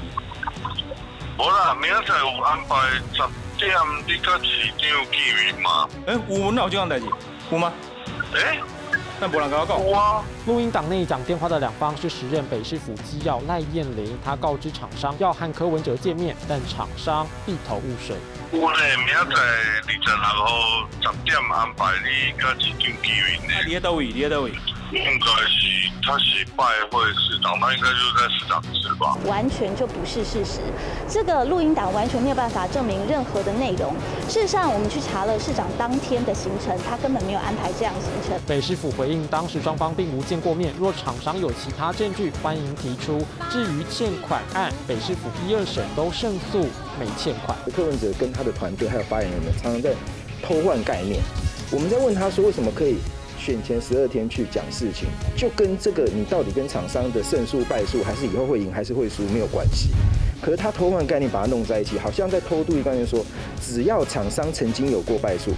[1.38, 2.76] 无啦，明仔有安排
[3.14, 3.22] 十
[3.60, 3.72] 点，
[4.08, 5.88] 你甲市长见面嘛？
[6.08, 7.06] 哎，有哪有这样代志？
[7.52, 7.72] 有吗？
[8.34, 8.58] 哎。
[9.20, 18.16] 那不能告告录音档内讲电话的两方是时任北市府机要赖燕玲，她告知厂商要和柯文哲见面，但厂商一头雾水。
[18.52, 24.06] 我咧，明仔二十六号十点安排你跟市长见面你喺倒位？
[24.06, 24.52] 你喺倒位？
[24.92, 29.18] 应该是他是拜会市长，他应该就是在市长室吧？
[29.26, 30.62] 完全就不是事实，
[31.10, 33.94] 这个录音档完全没有办法证明任何的内容。
[34.30, 38.40] 事实上，我们去查了市长当天的行程，他根本没有安排这样行程。
[38.48, 40.74] 北市府回应，当时双方并无见过面。
[40.80, 43.26] 若厂商有其他证据，欢迎提出。
[43.52, 46.62] 至于欠款案，北市府一二审都胜诉，
[46.98, 47.58] 没欠款。
[47.76, 49.94] 柯文哲跟他的团队还有发言人们，常常在
[50.42, 51.22] 偷换概念。
[51.72, 53.00] 我们在问他说，为什么可以？
[53.48, 55.08] 选前十二天去讲事情，
[55.38, 59.92] 就跟这个你到底跟厂商的胜诉败诉，还是以后会赢还是会输没有关系。
[60.42, 63.24] 可是他偷换概念把它弄在一起，好像在偷渡一概念，说
[63.62, 65.54] 只要厂商曾经有过败诉，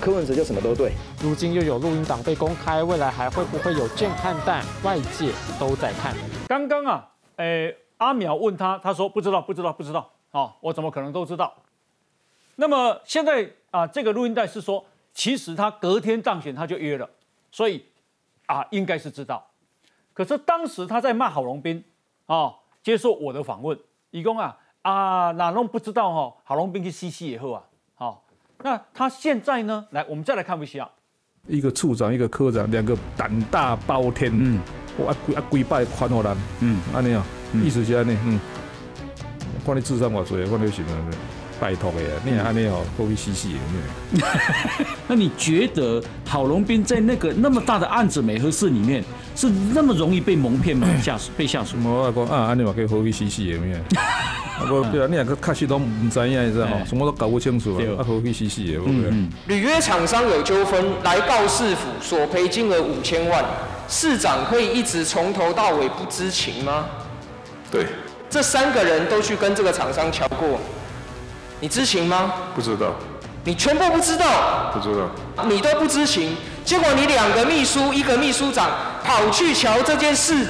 [0.00, 0.94] 柯文哲就什么都对。
[1.22, 4.64] 如今又有录音档被公开，未来还会不会有震撼弹？
[4.82, 5.30] 外界
[5.60, 6.16] 都在看。
[6.48, 10.10] 刚刚啊，诶，阿苗问他，他说不知道，不知道，不知道。
[10.32, 11.54] 哦，我怎么可能都知道？
[12.56, 14.84] 那么现在啊，这个录音带是说。
[15.14, 17.08] 其实他隔天当选他就约了，
[17.50, 17.84] 所以
[18.46, 19.46] 啊应该是知道。
[20.14, 21.82] 可是当时他在骂郝龙斌
[22.26, 23.78] 啊，接受我的访问，
[24.10, 26.36] 一共啊啊哪弄不知道哈？
[26.44, 27.62] 郝龙斌去西西以后啊，
[27.94, 28.24] 好，
[28.58, 29.86] 那他现在呢？
[29.90, 30.90] 来，我们再来看一下，
[31.46, 34.60] 一个处长，一个科长，两个胆大包天，嗯，
[34.98, 38.40] 我啊跪啊跪拜宽厚人，嗯，安尼啊，意思是安尼，嗯，
[39.64, 41.41] 看你智商偌济，看你什么？
[41.62, 44.18] 拜托的，你还没有过去洗洗的。
[45.06, 49.04] 那你觉得郝龙斌在那个那么大的案子美和事里面，
[49.36, 50.88] 是那么容易被蒙骗吗？
[51.00, 51.76] 下属被下属？
[51.84, 53.80] 我讲啊，安尼嘛可以过去洗洗的咩？
[54.58, 58.80] 不对啊，你两个确实都唔知影，你知道吼，什么都搞不清楚啊，啊过去洗洗的。
[59.46, 63.44] 履约厂商有纠纷，来告市府索赔金额五千万，
[63.88, 66.86] 市长可以一直从头到尾不知情吗？
[67.70, 67.86] 对。
[68.28, 70.58] 这三个人都去跟这个厂商瞧过。
[71.62, 72.32] 你知情吗？
[72.56, 72.92] 不知道。
[73.44, 74.72] 你全部不知道？
[74.72, 75.08] 不知道。
[75.48, 78.68] 你都不知情，结果你两个秘书，一个秘书长
[79.04, 80.44] 跑去瞧这件事。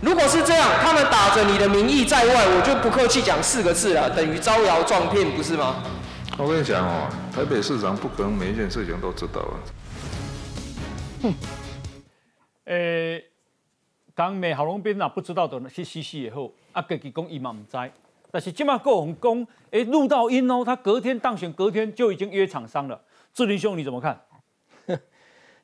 [0.00, 5.76] 如果是这样，他们打着你的名义在外，我就不客气讲四个字了，等于招摇撞骗，不是吗？
[6.38, 9.54] 我跟你讲哦，台北市长不可能每一件事情都知道啊。
[11.22, 11.34] 哼。
[12.64, 13.22] 诶，
[14.14, 17.76] 当美郝龙斌啊不知道的去西西以后，啊，自己讲伊嘛唔知。
[18.34, 23.00] 但是今嘛够红公，哎，录到音哦，他隔天当选，隔天就已经约厂商了。
[23.32, 24.20] 志林兄，你怎么看？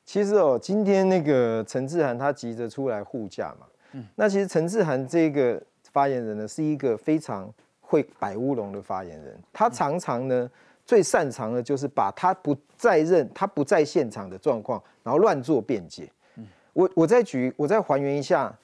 [0.05, 10.49] 其实哦，今天那个陈志涵他急着出来护驾嘛，嗯，那其实陈志涵这个发言人呢，是一个非常会摆乌龙的发言人，他常常呢
[10.85, 16.09] 最擅长的就是把他不在任、他不在现场的状况，然后乱做辩解。
[16.37, 18.57] 嗯，我我再举，我再还原一下。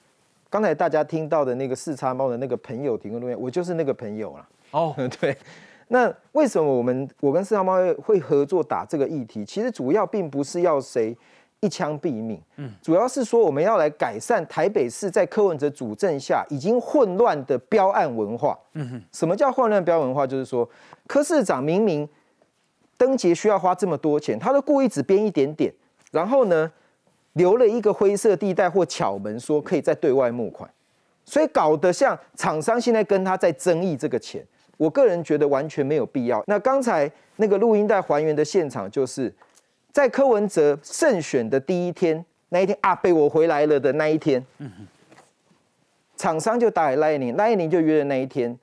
[0.50, 4.48] 刚才大家听到的那个四叉猫的那个朋友提供录音，我就是那个朋友了。
[4.72, 5.36] 哦， 对。
[5.90, 9.46] 那为什么我们我跟四叉猫会合作打这个议题？
[9.46, 11.16] 其实主要并不是要谁
[11.60, 18.58] 一枪毙命，嗯，主要是说我们要来改善台北市在柯文哲主政下已经混乱的标案文化。
[18.74, 20.28] 嗯哼，什么叫混乱标文化？
[20.28, 20.70] 就是说
[21.08, 22.08] 柯市长明明
[22.98, 25.74] 登记需要花这么多钱，他都故意只编一点点，
[26.12, 26.72] 然后呢？
[27.38, 30.70] 留了一个灰色地带或巧门，说可以在对外募款，
[31.24, 34.46] 所以搞得像厂商现在跟他在争议这个钱，
[34.76, 36.44] 我个人觉得完全没有必要。
[36.48, 39.34] 那刚才那个录音带还原的现场，就是
[39.92, 44.46] 在柯文哲胜选的第一天那一天啊，被我回来了的那一天，
[46.16, 48.58] 厂商就打给赖宁，赖宁就约了那一天，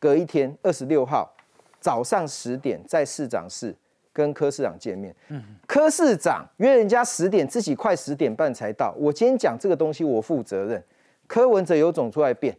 [0.00, 1.34] 隔一天二十六号
[1.80, 3.74] 早上十点在市长室。
[4.16, 8.94] 跟柯市长见面，嗯柯市长约人家十点，自己快十点半才到。
[8.96, 10.82] 我今天讲这个东西，我负责任。
[11.26, 12.56] 柯文哲有种出来辩，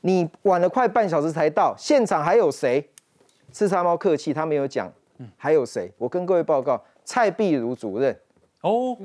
[0.00, 2.84] 你晚了快半小时才到，现场还有谁？
[3.52, 4.92] 四叉猫客气，他没有讲。
[5.36, 5.92] 还有谁？
[5.98, 8.18] 我跟各位报告，蔡碧如主任。
[8.62, 8.96] 哦，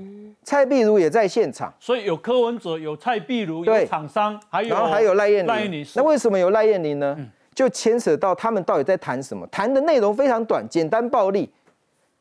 [0.41, 5.85] 蔡碧如也在现场，所以有柯文哲，有蔡碧如，有厂商，还有然后还有赖燕玲。
[5.95, 7.15] 那为什么有赖燕玲呢？
[7.53, 9.45] 就牵扯到他们到底在谈什么？
[9.47, 11.51] 谈的内容非常短，简单暴力。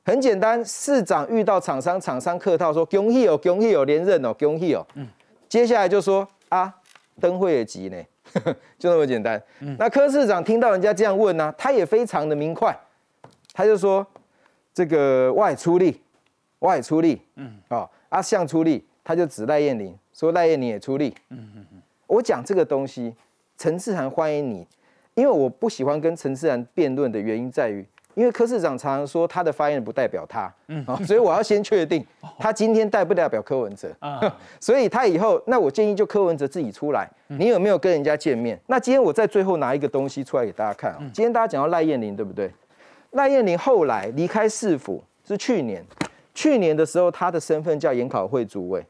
[0.06, 4.86] 很简单，市长遇到厂商，厂商客套说恭喜哦，恭喜哦，连任哦，恭喜哦。
[4.94, 5.04] 嗯，
[5.48, 6.72] 接下来就说啊，
[7.20, 8.00] 灯会也急呢，
[8.78, 9.42] 就那么简单。
[9.58, 12.72] 嗯，那柯市长听到人家这样问呢，他也非常的明快，
[13.52, 14.06] 他就说
[14.72, 16.00] 这个外出力，
[16.60, 17.20] 外出力。
[17.34, 21.12] 嗯，啊，阿相出力，他就指赖燕玲，说赖燕玲也出力。
[21.30, 23.12] 嗯嗯嗯，我讲这个东西，
[23.58, 24.64] 陈志涵欢迎你，
[25.14, 27.84] 因为我不喜欢跟陈志涵辩论的原因在于。
[28.16, 32.02] 因为柯市长常常说他的发言不代表他，嗯，所以我要先确定
[32.38, 33.94] 他今天代不代表柯文哲，
[34.58, 38.58] 所以他以后那我建议就柯文哲自己出来，你有没有跟人家见面？
[38.68, 42.50] 那今天我在最后拿一个东西出来给大家看啊，今天大家讲到赖燕玲对不对？
[43.10, 45.84] 赖燕玲后来离开市府是去年，
[46.34, 48.82] 去年的时候，他的身份叫研考会主委。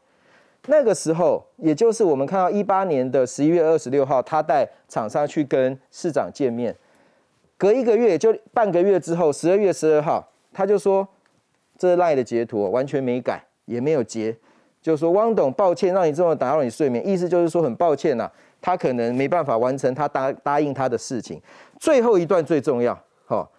[0.68, 6.74] 那个时候，也就是我们看到一八年的十一月二十六号，他带厂商去跟市长见面。
[7.58, 11.06] 隔一个月，就半个月之后，十二月十二号，他就说
[11.78, 14.36] 这赖的截图完全没改，也没有截，
[14.82, 18.30] 就说汪董，抱歉让你这么打扰你睡眠，意思就是说很抱歉呐，
[18.60, 21.40] 他可能没办法完成他答答应他的事情。
[21.80, 23.50] 最后一段最重要，好，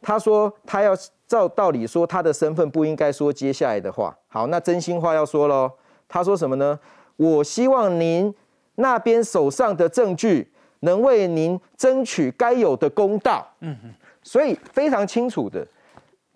[0.00, 4.16] 他说他要照道理说他的身份不应该说接下来的话。
[4.28, 5.72] 好，那真心话要说喽，
[6.08, 6.78] 他说什么呢？
[7.16, 8.32] 我希望您
[8.76, 10.52] 那边手上的证据。
[10.84, 13.46] 能为您争取该有的公道。
[13.60, 13.90] 嗯哼，
[14.22, 15.66] 所以非常清楚的，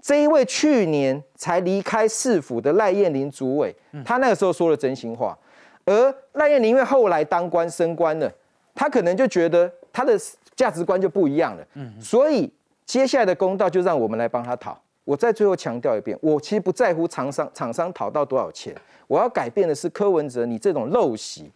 [0.03, 3.75] 这一位去年才离开市府的赖燕玲主委，
[4.05, 5.37] 他那个时候说了真心话。
[5.85, 8.31] 而赖燕玲因为后来当官升官了，
[8.75, 10.19] 他可能就觉得他的
[10.55, 11.67] 价值观就不一样了。
[11.75, 12.53] 嗯，所以
[12.85, 14.79] 接下来的公道就让我们来帮他讨。
[15.05, 18.75] 我再最后强调一遍，我其实不在乎厂商厂商讨到多少钱，
[19.07, 21.51] 我要改变的是柯文哲你这种陋习。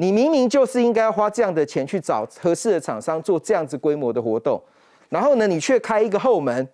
[0.00, 4.58] 你明明就是应该要花这样的钱去找合适的厂商做这样子规模的活动，
[5.10, 6.66] 然后呢，你却开一个后门，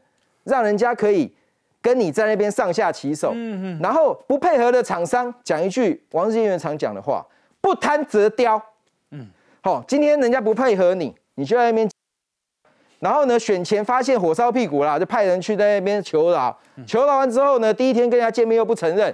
[0.45, 1.35] 让人家可以
[1.83, 7.27] 跟你在那边上下其手，嗯嗯，然后不配合的厂商讲一句王志源常讲的话：
[7.61, 8.62] 不贪则刁，
[9.11, 9.27] 嗯，
[9.61, 11.91] 好，今天人家不配合你，你就在那边，
[13.01, 16.57] 然后呢，选前发现火烧屁股啦，就派人去在那边求饶，
[16.87, 19.12] 求饶完之后呢，第一天跟人家见面又不承认，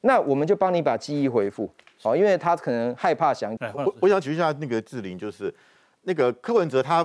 [0.00, 1.68] 那我们就帮你把记忆恢复。
[2.04, 5.52] 哦，因为他可能害怕想，我我想举一下那个志玲，就是
[6.02, 7.02] 那个柯文哲，他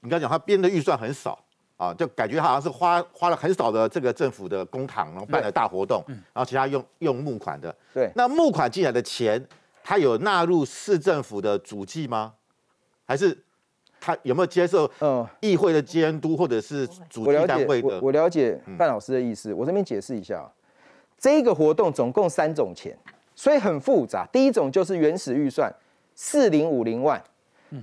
[0.00, 1.36] 你刚讲他编的预算很少
[1.76, 7.74] 啊，就感觉好像是花花了很少的这个政府的公帑，然后办了大活动，然后其他用用募款的。
[7.92, 9.44] 对，那募款进来的钱，
[9.82, 12.34] 他有纳入市政府的主计吗？
[13.04, 13.36] 还是
[14.00, 18.00] 他有没有接受嗯议会的监督或者是主计单位的？
[18.00, 20.48] 我了解范老师的意思，我这边解释一下，
[21.18, 22.96] 这个活动总共三种钱。
[23.36, 24.26] 所以很复杂。
[24.32, 25.72] 第一种就是原始预算
[26.16, 27.22] 四零五零万，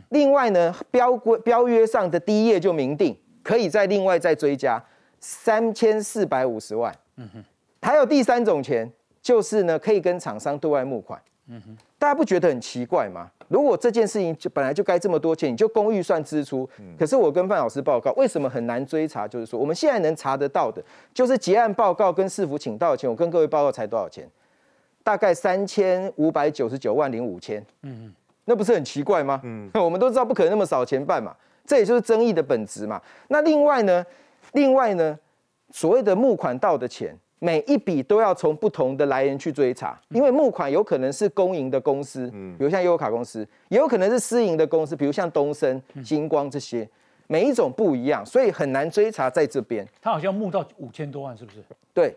[0.10, 4.84] 另外呢标规标约上的第一页就明定，可以再另外再追加
[5.22, 6.94] 三千四百五十万。
[7.18, 7.44] 嗯哼，
[7.82, 8.92] 还有第三种钱，
[9.22, 11.22] 就是呢可以跟厂商对外募款。
[11.48, 13.30] 嗯哼，大家不觉得很奇怪吗？
[13.50, 16.68] 如果这件事情就本来就该这么多钱，你就公预算支出。
[16.98, 19.28] 可是我跟范老师报告，为什么很难追查？
[19.28, 20.82] 就是说我们现在能查得到的，
[21.14, 23.08] 就是结案报告跟市府请到的钱。
[23.08, 24.28] 我跟各位报告才多少钱？
[25.04, 28.14] 大概三千五百九十九万零五千，嗯嗯，
[28.46, 29.42] 那不是很奇怪吗？
[29.44, 31.36] 嗯， 我们都知道不可能那么少钱办嘛，
[31.66, 33.02] 这也就是争议的本质嘛。
[33.28, 34.06] 那另外呢，
[34.54, 35.20] 另外呢，
[35.72, 46.88] 所谓的募款到的钱，每一笔都要从不同的来源去追查，因为募款有可能是公营的公司，嗯，比如像优卡公司，也有可能是私营的公司，比如像东升、星光这些，
[47.28, 49.86] 每一种不一样，所以很难追查在这边。
[50.02, 51.58] 他好像募到五千多万，是不是？
[51.94, 52.16] 对。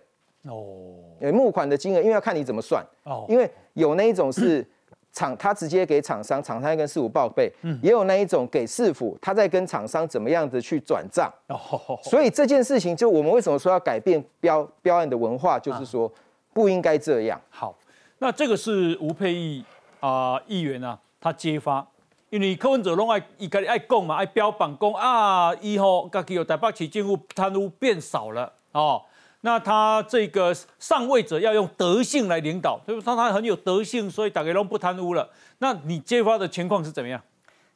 [0.49, 3.27] 哦，募款的金额，因为要看你怎么算哦。
[3.29, 4.67] 因为有那一种是
[5.13, 11.33] 厂，他直接给厂商，厂商跟市府报备；嗯，也有那一种给市府，他在跟厂商怎么样子去转账。
[11.49, 16.11] 哦，所以这件事情，就我们为什么说要改变标标案的文化，就是说
[16.53, 17.41] 不应该这样。
[17.49, 17.75] 好，
[18.19, 19.65] 那这个是吴佩义
[20.01, 21.87] 啊议员啊，他揭发，
[22.29, 29.03] 因为柯文哲拢爱伊家爱讲嘛，爱标榜讲啊，以后家己有台北市政府贪污变少了哦。
[29.47, 35.31] 那他这个上位者要用德性来领导，就是他他很有德性，所以打给龙不贪污了。
[35.59, 37.23] 那你揭发的情况是怎么样？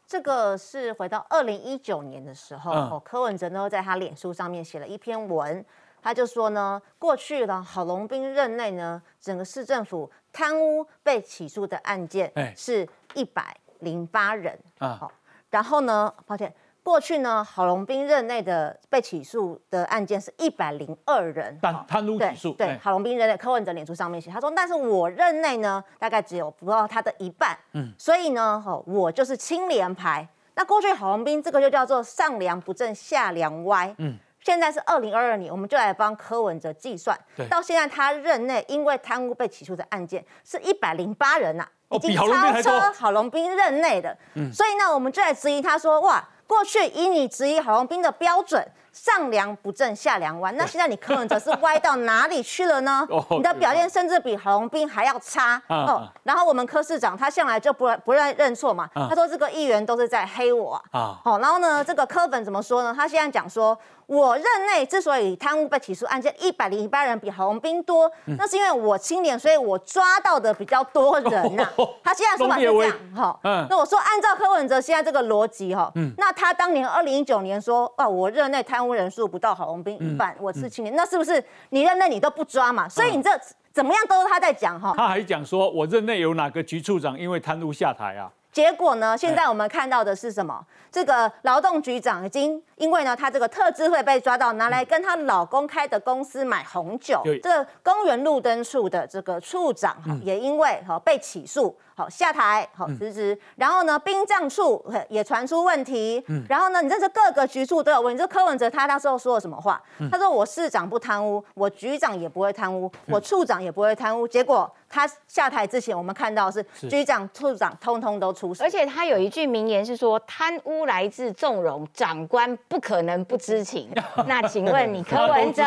[0.04, 5.64] 这个是回到二零一九年的时候，柯文哲呢在他脸书上面写了一篇文，
[6.02, 15.12] 他就说呢，过去的郝龙斌任内呢，整个市政府贪污被起诉的案件是一百零八人啊，好，
[15.50, 16.52] 然后呢，抱歉。
[16.90, 22.52] 过去呢，郝龙斌任内的被起诉的案件是一百零二人，贪贪污起诉。
[22.54, 27.56] 对，郝龙斌任内，柯文哲脸书上面写，他说，但是我任内呢，大概只有不到他的一半。
[27.74, 30.26] 嗯，所以呢，哈，我就是清廉牌。
[30.56, 33.94] 那过去郝龙斌这个就叫做上梁不正下梁歪。
[33.98, 37.16] 嗯，现在是二零二二年，我们就来帮柯文哲计算，
[37.48, 42.26] 到现在他任内因为贪污被起诉的案件是一百零八人呐，已经超
[42.60, 44.18] 车郝龙斌任内的。
[44.34, 46.28] 嗯，所以呢，我们就来质疑他说，哇。
[46.50, 48.60] 过去以你质疑郝龙斌的标准，
[48.92, 53.06] 上梁不正下梁歪， 那现在你柯文哲是歪到哪里去了呢？
[53.30, 56.08] 你的表现甚至比郝龙斌还要差哦。
[56.24, 61.20] 然后我们柯市长他向来就不不认认错嘛，他说这个议员都是在黑我啊。
[61.22, 62.92] 好，然后呢，这个柯粉怎么说呢？
[62.92, 63.78] 他现在讲说。
[64.10, 71.64] 我任内之所以贪污被起诉案件一百零八人比郝龙斌多，那是因为我清廉，所以我抓到的比较多人呐。
[72.02, 73.38] 他现在说法是这样，哈，
[73.70, 82.88] 那我说按照柯文哲现在这个逻辑，哈，那他当年二零一九年说，哦，我任内贪污人数不到郝龙斌一半，我是清廉，那是不是你任内你都不抓嘛？
[82.88, 83.30] 所以你这
[83.72, 84.92] 怎么样都是他在讲，哈。
[84.96, 88.28] 他还讲说我任内有哪个局处长因为贪污下台啊？
[88.52, 89.16] 结果呢？
[89.16, 90.64] 现在我们看到的是什么？
[90.90, 97.22] 这个劳动局长已经因为呢，他这个特支会被抓到，拿来跟她老公开的公司买红酒。
[97.42, 101.78] 这个公园路灯处的这个处长也因为哈被起诉。
[102.00, 108.18] 好下台，好辞职，然后呢，殡葬处也传出问题，然后呢，你这是各个局处都有问题。
[108.18, 109.78] 这柯文哲他那时候说了什么话？
[110.10, 114.26] 他说我市长不贪污，我局长也不会贪污，我处长也不会贪污。
[114.26, 118.62] 结果他下台之前，我们看到是局长、处长通通都出事。
[118.62, 123.90] 而且他有一句名言是说：贪污来自纵容，长官不可能不知情。
[124.26, 125.62] 那请问你柯文哲，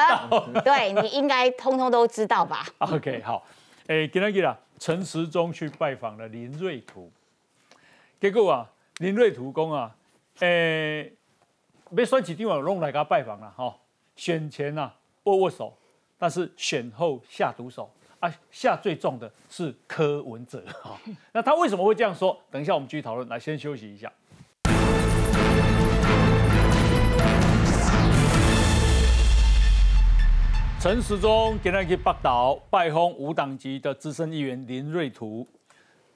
[0.65, 2.65] 对你应该通通都知道吧？
[2.79, 3.43] OK，好，
[3.86, 4.57] 哎，给他给他。
[4.84, 7.09] 陈时中去拜访了林瑞图，
[8.19, 9.95] 结果啊，林瑞图公啊，
[10.39, 11.09] 诶，
[11.91, 13.73] 要选几地方弄来他拜访了哈，
[14.17, 14.91] 选前呐
[15.23, 15.73] 握握手，
[16.17, 20.99] 但是选后下毒手啊，下最重的是柯文哲哈。
[21.31, 22.38] 那他为什么会这样说？
[22.51, 24.11] 等一下我们继续讨论，来先休息一下。
[30.84, 35.47] 陈时中今天去北岛拜访无党籍的资深议员林瑞图，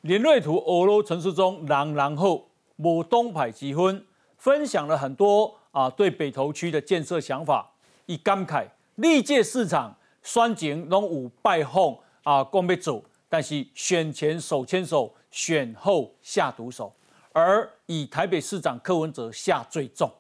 [0.02, 2.46] 林瑞图俄罗陈时中然然后
[2.76, 4.06] 无东派之分，
[4.36, 7.72] 分享了很多啊对北投区的建设想法，
[8.08, 16.94] 以感慨历届市场选前拢有拜访啊讲要走，但是选前手牵手，选后下毒手，
[17.32, 20.12] 而以台北市长柯文哲下最重。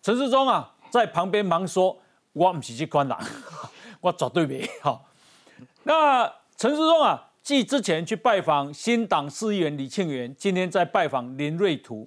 [0.00, 1.94] 陈时中啊在旁边忙说。
[2.32, 3.16] 我唔是这款人，
[4.00, 5.06] 我绝对未好。
[5.84, 12.06] 那陈世忠啊，继之前去拜访新党市议员李庆元，今天在拜访林瑞图，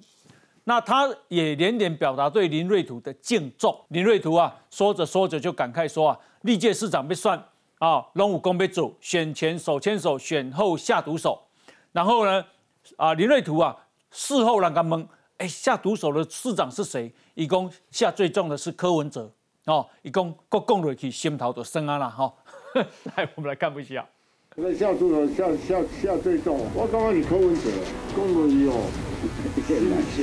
[0.64, 3.84] 那他也连连表达对林瑞图的敬重。
[3.88, 7.38] 林瑞图啊，说着说着就感慨说啊，历届市长被算
[7.78, 11.42] 啊，龙武公被主，选前手牵手，选后下毒手。
[11.92, 12.44] 然后呢，
[12.96, 13.76] 啊林瑞图啊，
[14.10, 15.06] 事后让他懵，
[15.36, 17.12] 哎，下毒手的市长是谁？
[17.34, 19.30] 一共下最重的是柯文哲。
[19.66, 22.08] 哦，一共各讲落去，心头就酸啊啦！
[22.08, 22.32] 哈，
[23.16, 24.04] 来，我们来看一下。
[24.56, 26.60] 那下注了，下下下最重。
[26.74, 27.62] 我刚刚你柯文哲
[28.14, 28.86] 讲落去哦，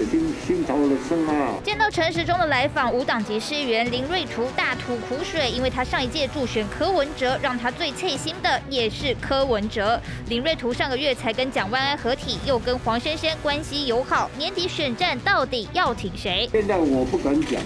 [0.09, 1.59] 心心头就酸啊。
[1.63, 9.99] 见到陈时中的来访，无党籍市议员林瑞图大吐苦水，因为他上一届助选柯文哲，让他最切心的也是柯文哲。
[10.29, 16.47] 林瑞图上个月才跟蒋万安合体，又跟黄珊珊关系友好，年底选战到底要挺谁？
[16.51, 17.59] 现在我不敢讲。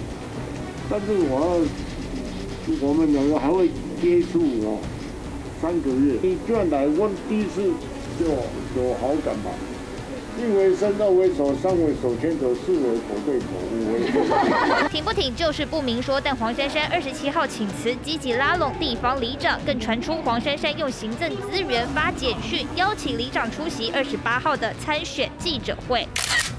[0.88, 3.68] 但是我要，我们两个还会
[4.00, 4.78] 接触哦，
[5.60, 6.14] 三个月。
[6.22, 7.72] 你居然来，问第一次
[8.18, 8.26] 就
[8.80, 9.50] 有好感吧。
[10.38, 14.88] 一为三，二为手，三为手牵手，四为口对口，五为。
[14.90, 26.06] 挺不挺就是不明说，但黄珊珊二十七号请辞，积极拉拢地方里长，更传出黄珊珊用行政资源发简讯，邀请里长出席二十八号的参选记者会。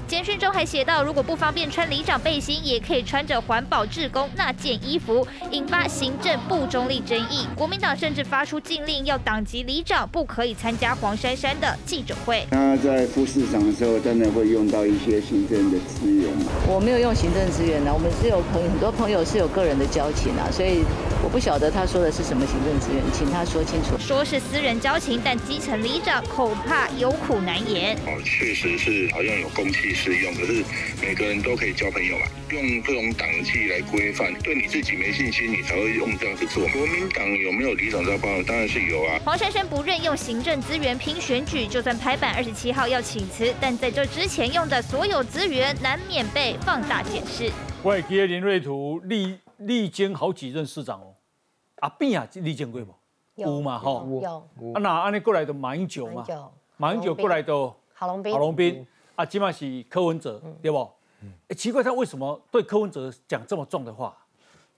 [0.08, 7.46] 简讯中还写到，如果不方便穿里长背心，也可以穿着环保志工那件衣服，引发行政不中立争议。
[7.54, 12.46] 国民党甚至发出禁令，要党籍里长不可以参加黄珊珊的记者会。
[12.50, 16.46] 他在副市长的时候，真的会用到一些行政的资源吗？
[16.66, 20.82] 我没有用行政资源呢，我们是有朋很多朋友是有个人的交情啊，所以
[21.22, 23.90] 我不晓得他说的是什么行政资源，请他说清楚。
[23.98, 27.94] 说是私人交情，但基层里长恐怕有苦难言。
[28.06, 29.97] 哦，确实是好像有公器。
[29.98, 30.64] 适用，可是
[31.02, 32.26] 每个人都可以交朋友嘛。
[32.50, 36.62] 用这种党纪来规范，对你自己没信心，你才会用这样子做。
[36.68, 38.28] 国民党有没有理想招包？
[38.46, 39.18] 当然是有啊。
[39.24, 47.50] 黄珊珊不任用行政资源拼选举，就算拍板二十七号要请辞，但在这之前用的所有资源，难免被放大检视。
[47.82, 51.16] 我记得林瑞图历历经好几任市长哦，
[51.80, 52.94] 阿扁啊，历经过不？
[53.34, 53.78] 有嘛？
[53.78, 54.48] 哈，有。
[54.74, 56.24] 啊，那安尼过来的马英九嘛？
[56.76, 57.52] 马英九过来的
[57.92, 58.32] 郝龙斌。
[58.32, 58.86] 郝龙斌。
[59.18, 60.88] 啊，起码是柯文哲，对不？
[61.48, 64.16] 哎，奇怪，他为什么对柯文哲讲这么重的话？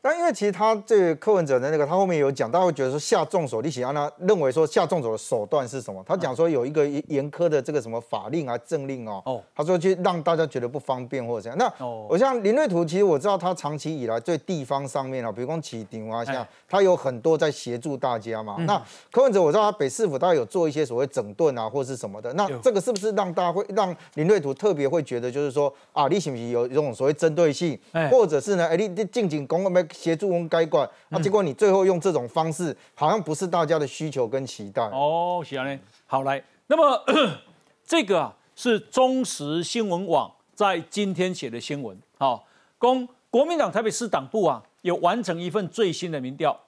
[0.02, 6.02] 但因为其实他这个柯文哲的那个，他后面有讲，大家会觉得说下重手，你喜安他认为说下重手的手段是什么？
[6.06, 11.58] 他讲说有一个严苛的这个什么法令啊、政令哦，哦，他说去让大家觉得不方便或者怎样。
[11.58, 18.56] 那我像林瑞图，其实我知道他长期以来对地方上面啊，比如说起顶啊，像他有很多在协助大家嘛。
[18.60, 18.82] 那
[19.12, 22.32] 柯文哲我知道他北市府大概有做一些所谓整顿啊，或是什么的。
[22.32, 27.78] 那这个是不是让大家会让林瑞图特别会觉得就是说啊，你是不是有这种所谓针对性，
[28.10, 28.66] 或者是呢？
[28.66, 35.42] 哎，你你进警公没协助我们改管，那结果你最后用这种方式，好像不是大家的需求跟期待哦。
[35.44, 37.04] 行嘞，好来，那么
[37.86, 42.46] 这个啊是中时新闻网在今天写的新闻，好，
[42.78, 46.58] 公国民党台北市党部啊有完成一份最新的民调，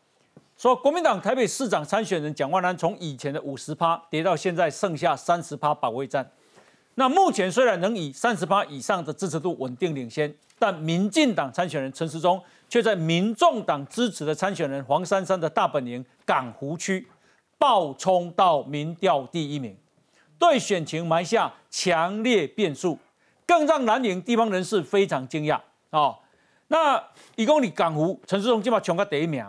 [0.56, 6.30] 说国民党台北市长参选人蒋万安从以前的五十趴跌到现在剩下三十趴保卫战。
[6.94, 12.38] 那目前虽然能以三十趴以上的支持度稳定领先，但民进党参选人陈时中
[12.72, 17.06] 却在民众党支持的参选人黄珊珊的大本营港湖区
[17.58, 19.76] 暴冲到民调第一名，
[20.38, 22.98] 对选情埋下强烈变数，
[23.46, 25.60] 更让南营地方人士非常惊讶
[25.90, 26.16] 啊。
[26.68, 26.98] 那
[27.36, 29.44] 一公里港湖陈时中今把冲到第一名，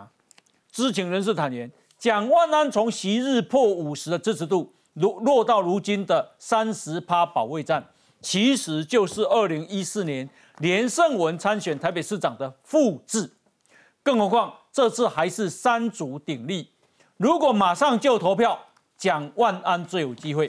[0.70, 4.70] 知情人士坦言，蒋万安从昔日破五十的支持度。
[4.92, 7.82] 落落到如今的三十趴保卫战，
[8.20, 13.30] 其实就是二零一四年连胜文参选台北市长的复制。
[14.02, 16.70] 更何况这次还是三足鼎立，
[17.16, 18.58] 如果马上就投票，
[18.96, 20.46] 蒋万安最有机会；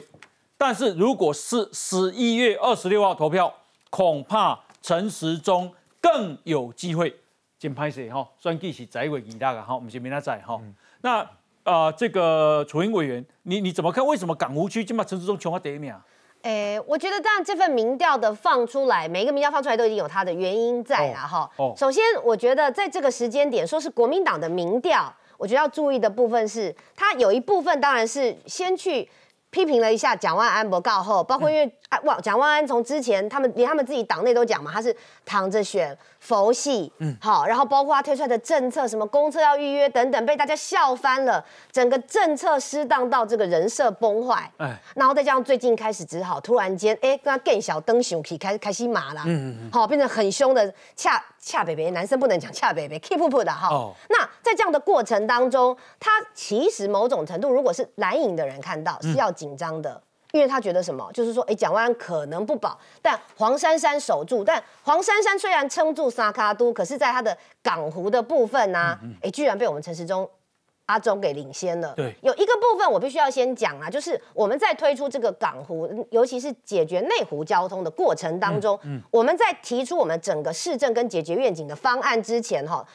[0.56, 3.52] 但是如果是十一月二十六号投票，
[3.90, 7.14] 恐怕陈时中更有机会。
[7.58, 10.60] 真拍摄哈，选举是在位二大个哈，不是明仔载哈。
[11.00, 11.26] 那。
[11.66, 14.06] 啊，这个楚英委员，你你怎么看？
[14.06, 16.00] 为什么港湖区今把陈时中穷到第一名啊？
[16.42, 21.50] 哎，我觉得当然这份民调的放出来，每一个民调放出来都已经有它的原因在了哈。
[21.56, 21.74] 哦。
[21.76, 29.08] 首先，我觉得在这个时间点说是国民党的民调，我觉得要注意的部分是，它有一部分当然是先去
[29.50, 31.72] 批评了一下蒋万安不告后，包括因为
[32.02, 35.96] 哇，蒋万安从之前他们连他们自己党内都讲嘛，他是躺着选。
[36.18, 60.02] 佛系，嗯，好，然后包括他推出来的政策，什么公车要预约等等，被大家笑翻了，整个政策失当到这个人设崩坏，哎，然后再加上最近开始只好突然间，哎，跟他更小灯熊起开开心麻了，嗯嗯嗯，好，变成很凶的恰恰北北，男生不能讲恰北北，keep up 的哈，哦，那在这样的过程当中，他其实某种程度，如果是蓝营的人看到是要紧张的。
[60.36, 64.44] 因为他觉得什么，就是说，哎，蒋万安可能不保，但黄珊珊守住。
[64.44, 70.28] 但黄珊珊虽然撑住沙卡都，可是在他的港湖的部分呢，哎，居然被我们陈时中
[70.84, 71.94] 阿中给领先了。
[71.96, 78.78] 对，有一个部分我必须要先讲啊，就是我们在推出这个港湖，尤其是解决内湖交通的过程当中，
[79.10, 82.86] 我们在提出我们整个市政跟解决愿景的方案之前，哈。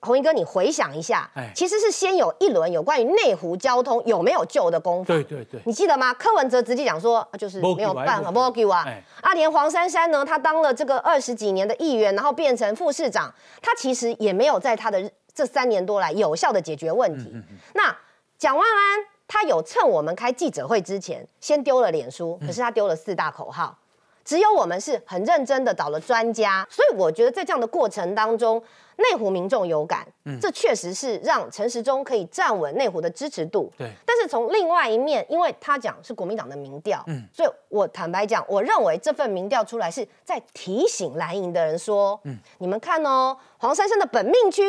[0.00, 5.12] 红衣哥，你回想一下，其实是先有一轮有关于内湖交通有没有救的功夫。
[5.12, 6.14] 对对对，你记得吗？
[6.14, 8.86] 柯文哲直接讲说，就是没有办法，不给啊。
[9.22, 17.34] 阿连黄珊珊呢，他当了这个二十几年的议员，然后变成副市长，他其实也没有在他的这三年多来有效的解决问题。
[17.74, 17.94] 那
[18.38, 23.76] 蒋万安，他有趁我们开记者会之前，先丢了脸书，可是他丢了四大口号。
[24.24, 28.62] 只有我们是很认真的找了专家，所以我觉得在这样的过程当中，
[28.96, 30.06] 内湖民众有感，
[30.40, 33.72] 这确实是让陈时中可以站稳内湖的支持度。
[33.76, 44.62] 对，但是从另外一面，因为他讲是国民党的民调，嗯，所以我坦白讲，我认为这份民调出来是在提醒蓝营的人说，嗯，你们看哦，黄珊珊的本命区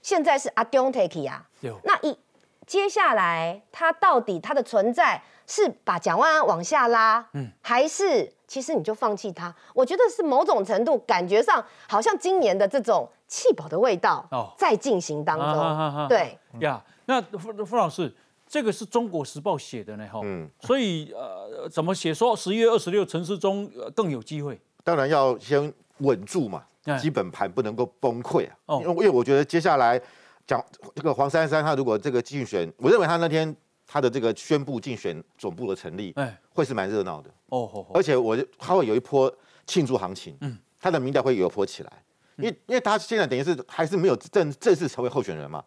[0.00, 1.46] 现在是阿 Don't take 啊，
[1.84, 2.18] 那一
[2.66, 8.32] 接下来他到底他的存在是把蒋万安往下拉，嗯，还是？
[8.48, 14.52] 其实你就放弃他，我觉得是某种程度感觉上好像今年的这种弃保的味道哦。
[14.58, 16.08] 在进行当中。
[16.08, 16.36] 对。
[16.58, 18.12] 呀，那傅傅老师，
[18.48, 22.12] 这个是中国时报写的呢，哈，嗯，所以呃，怎么写？
[22.12, 24.60] 说十一月二十六陈世忠更有机会？
[24.82, 26.64] 当然要先稳住嘛，
[27.00, 28.56] 基本盘不能够崩溃啊。
[28.66, 30.00] 哦，因为我觉得接下来
[30.46, 30.60] 讲
[30.96, 33.54] 这个黄珊珊，她如果这个竞选，我认为她那天。
[33.90, 37.30] 他的这个宣布竞选总部的成立，哎，会是蛮热闹的。
[37.46, 37.86] 哦。
[37.94, 39.34] 而且我他会有一波
[39.66, 41.90] 庆祝行情，嗯，他的民调会有一波起来，
[42.38, 45.62] 因为因为他现在等于是还是没有正正式成为候选人嘛。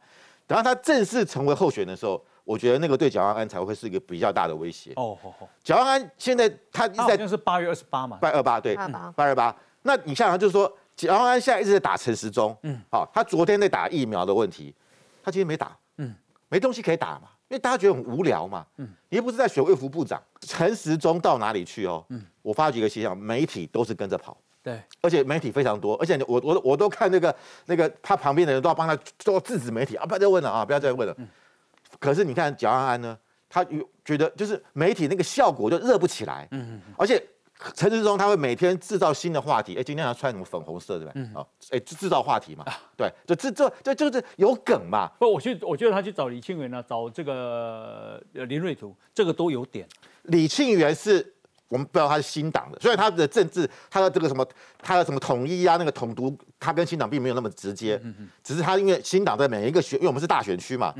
[0.47, 4.91] 等到他正式成为候选的时候，我觉得那个对蒋万安才会是一个比较大的威胁。
[4.95, 5.47] 哦，好好。
[5.63, 9.55] 蒋万安现在他一直在，是八月二十八嘛，八二八对，八二八。
[9.83, 14.75] 那你像他，就是说蒋万安现在一直在打陈时中，嗯，好，他昨天在打疫苗的问题，
[15.23, 16.13] 他今天没打，嗯，
[16.49, 17.29] 没东西可以打嘛。
[17.47, 22.05] 因为大家觉得很无聊嘛，嗯，你又不是在选卫福部长，陈时中到哪里去哦？
[22.09, 27.35] 嗯，我发觉一个现象，媒体都是跟着跑，对，而且媒体非常多，而且我我我都看那个
[27.65, 31.15] 那个他旁边的人都要帮他做制止媒体啊，不要再问了啊，不要再问了。
[31.99, 33.17] 可是你看蒋安安呢，
[33.49, 37.21] 他有觉得就是媒体那个效果就热不起来，嗯嗯，而且。
[37.75, 41.13] 陈志忠他会每天制造新的话题，哎，今天要穿什么粉红色对吧？
[41.35, 42.65] 哦，哎，制造话题嘛，
[42.97, 45.07] 对，就制这这就是有梗嘛。
[45.19, 49.87] 不，我去，我觉得他去找李庆元呢，找这个林瑞图，这个都有点。
[50.23, 51.35] 李庆元是
[51.71, 54.45] 我们不知道他是新党的，虽然他的政治，他的这个什么，
[54.81, 57.99] 他的什么统一啊，那个统独，他跟新党并没有那么直接，
[58.43, 60.93] 只是他因为新党在每一个选，因为我们是大选区嘛。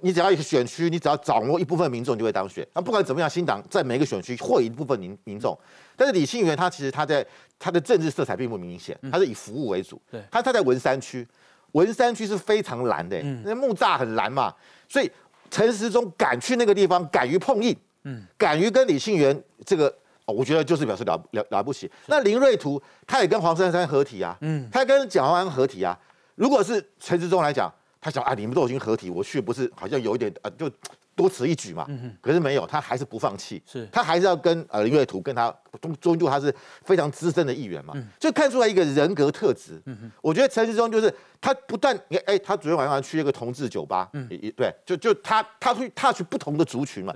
[0.00, 2.66] 你只要一个选区，你只要掌握一部分民众就会当选。
[2.72, 5.54] 那不管怎么样，新党在每一个选区获一部分民民众。
[5.94, 7.26] 但是李庆元他其实他在
[7.58, 10.00] 他的政治色彩并不明显，他是以服务为主。
[10.10, 11.26] 对，他他在文山区，
[11.72, 14.54] 文山区是非常蓝的，那木栅很蓝嘛，
[14.88, 15.10] 所以
[15.50, 19.94] 陈时中敢去那个地方，敢于碰硬，嗯，敢于跟李庆元这个，
[20.26, 21.90] 我觉得就是表示了了了不起。
[22.06, 25.98] 那林瑞图他也跟黄珊珊合体啊，嗯，他跟蒋万安合体啊。
[26.34, 27.72] 如果是陈志忠来讲。
[28.04, 30.70] 他想啊，你们都已经合体，我去不是好像有一点啊，就
[31.16, 31.86] 多此一举嘛。
[32.20, 35.50] 可是没有，他还是不放弃，是他还是要跟呃林瑞图跟他
[35.80, 36.54] 终终究他是
[36.84, 39.82] 非常资深的议员嘛，就看出来一个人格特质。
[40.20, 41.10] 我觉得陈志忠就是
[41.40, 47.14] 他不断，哎，他昨天晚上去一个同志酒吧，嗯，对，就就他他去他去不同的族群嘛，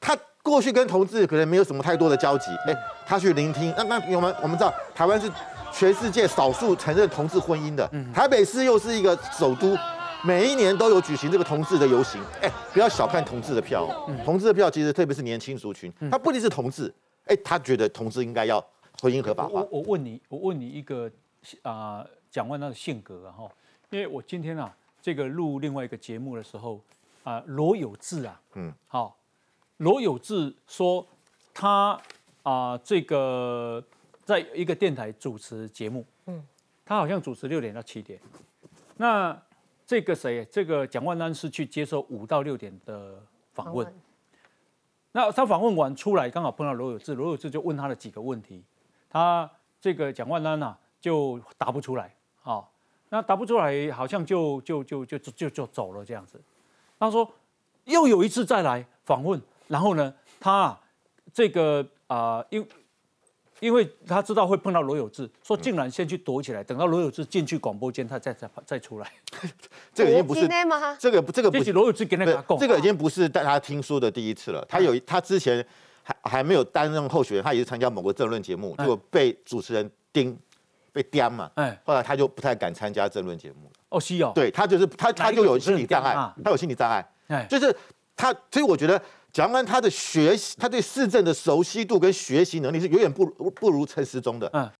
[0.00, 0.16] 他
[0.46, 2.74] 过去跟同志可能没有什么太多的交集，哎，
[3.04, 5.28] 他去聆听，那那我们我们知道台湾是
[5.72, 9.76] 全世界少数承认同志婚姻的，台北市又是一个首都。
[10.24, 13.86] 每一年都有举行这个同志的游行，哎，不要小看同志的票，
[14.24, 16.92] 同志的票其实特别是年轻族群，他不一定是同志，
[17.26, 18.58] 哎，他觉得同志应该要
[19.00, 19.60] 婚姻合法化。
[19.60, 21.08] 我我问你，我问你一个
[21.62, 23.48] 啊，蒋万他的性格啊哈，
[23.90, 26.80] 因为我今天啊这个录另外一个节目的时候
[27.22, 29.16] 啊，罗有志啊，嗯，好，
[29.78, 31.06] 罗有志说
[31.54, 32.00] 他
[32.42, 33.82] 啊这个
[34.24, 36.44] 在一个电台主持节目，嗯，
[36.84, 38.20] 他好像主持六点到七点，
[38.96, 39.40] 那。
[39.88, 40.44] 这个谁？
[40.50, 43.22] 这个蒋万安是去接受五到六点的
[43.52, 43.86] 访问。
[45.12, 48.64] 那他访问完出来，刚好碰到罗有志，罗有志就问他了几个问题，
[49.08, 49.48] 他
[49.80, 52.12] 这个蒋万安呐就答不出来。
[52.42, 52.64] 啊，
[53.10, 56.42] 那答不出来，好像就就就就就就走了这样子。
[56.98, 57.32] 他说
[57.84, 60.78] 又有一次再来访问，然后呢，他
[61.32, 62.66] 这个啊，因
[63.60, 69.10] 因为他知道会碰到罗有志，说竟然先去躲起来，等到罗有志进去广播间，他再再再出来。
[69.94, 70.46] 这个已经不是
[70.98, 74.62] 这个这个不是罗有志跟他讲，这个已经不是大家听说的第一次了。
[74.68, 75.66] 他有他之前
[76.02, 80.38] 还还没有担任候选人，他也是参加某个政论节目，就被主持人盯
[80.92, 81.50] 被刁嘛。
[81.54, 86.14] 哎，后来他就不太敢参加政论节目哦，是哦，对他就是他他就有心理障碍，
[86.44, 87.06] 他有心理障碍。
[87.28, 87.74] 哎，就是
[88.14, 89.00] 他，所以我觉得。
[89.32, 94.50] 蒋万他的学习，他对市政的熟悉度跟学习能力是远远不不如陈时中的。
[94.54, 94.70] 嗯。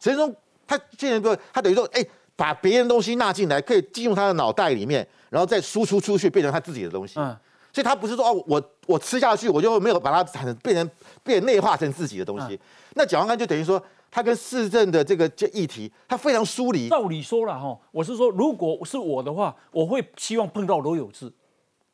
[0.00, 0.34] 陈时中
[0.66, 2.02] 他现在说，他等于说，哎，
[2.34, 7.20] 把别人东西纳进来，可以进入他的脑袋里面，然后再输出出去，变成他自己的东西。
[7.20, 7.36] 嗯。
[7.72, 10.90] 所以他不是说哦，我我吃下去，我就没有把它产生变成
[11.22, 12.58] 变内化成自己的东西。
[12.94, 13.82] 那蒋万安就等于说。
[14.10, 16.88] 他跟市政的这个这议题，他非常疏离。
[16.88, 21.32] 照理说了哈，我是说，如果是我的话，我会希望碰到罗有志，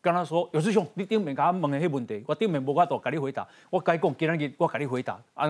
[0.01, 5.47] 跟他说：“有志兄，你顶面给我问的那问题，我顶面无法度给你回答，我该讲今日我给你回答啊，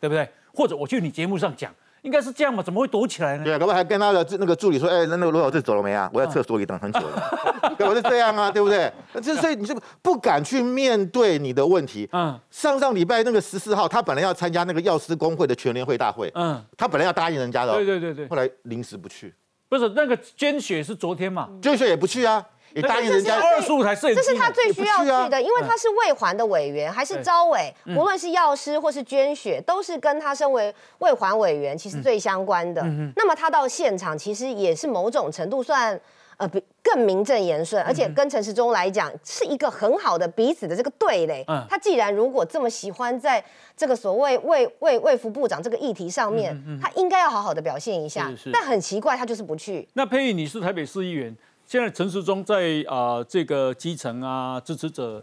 [0.00, 0.28] 对不对？
[0.54, 2.62] 或者我去你节目上讲。”应该是这样嘛？
[2.62, 3.44] 怎么会躲起来呢？
[3.44, 6.10] 对啊，可不还跟他的那个助理说：“哎，那那个罗小志走了没啊？
[6.12, 7.22] 我在厕所里等很久了。
[7.76, 8.92] ”对，我是这样啊，对不对？
[9.22, 12.08] 这所以你就不敢去面对你的问题。
[12.12, 12.38] 嗯。
[12.50, 16.30] 上上礼拜那个十四号，他本来要参加那个药师工会的全联会大会。
[16.34, 16.62] 嗯。
[16.76, 17.74] 他本来要答应人家的。
[17.74, 18.28] 对对对对。
[18.28, 19.34] 后来临时不去。
[19.68, 21.48] 不是那个捐血是昨天嘛？
[21.60, 22.42] 捐血也不去啊。
[22.80, 32.80] 你答应人家二十五台摄影机，这是他最需要去的，因为他是卫环的委员，还是招委，无论是药师或是捐血，都是跟他身为卫环委员其实最相关的。
[33.16, 35.98] 那么他到现场，其实也是某种程度算
[36.36, 41.44] 呃比更名正言顺，而且跟陈时中来讲是一个很好的彼此的这个对垒。
[41.68, 43.44] 他既然如果这么喜欢在
[43.76, 48.32] 这个所谓卫卫卫副部长这个议题上面，他应该要好好的表现一下。
[48.52, 49.88] 但很奇怪，他就是不去。
[49.94, 51.36] 那佩玉，你是台北市议员。
[51.68, 55.22] 现在陈时中在啊这个基层啊支持者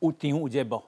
[0.00, 0.82] 有顶有接不？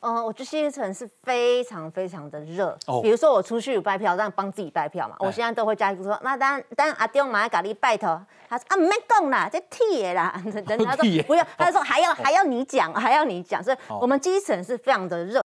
[0.00, 2.78] 呃，我觉得基层是非常非常的热。
[2.86, 3.00] 哦。
[3.00, 8.20] 比如说我出去拜票，让帮自己拜票嘛，我现在都会加一个说，那当当阿丢马咖喱拜托，
[8.50, 15.40] 他说啊没讲啦，这铁啦， 等等他说不要，他说还要还要你讲，还要你讲，所以我们基层是非常的热。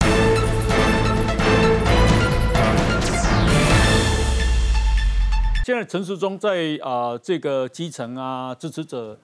[5.66, 9.18] 现在陈时中在啊这个基层啊支持者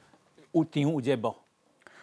[0.53, 1.35] 有顶有接不？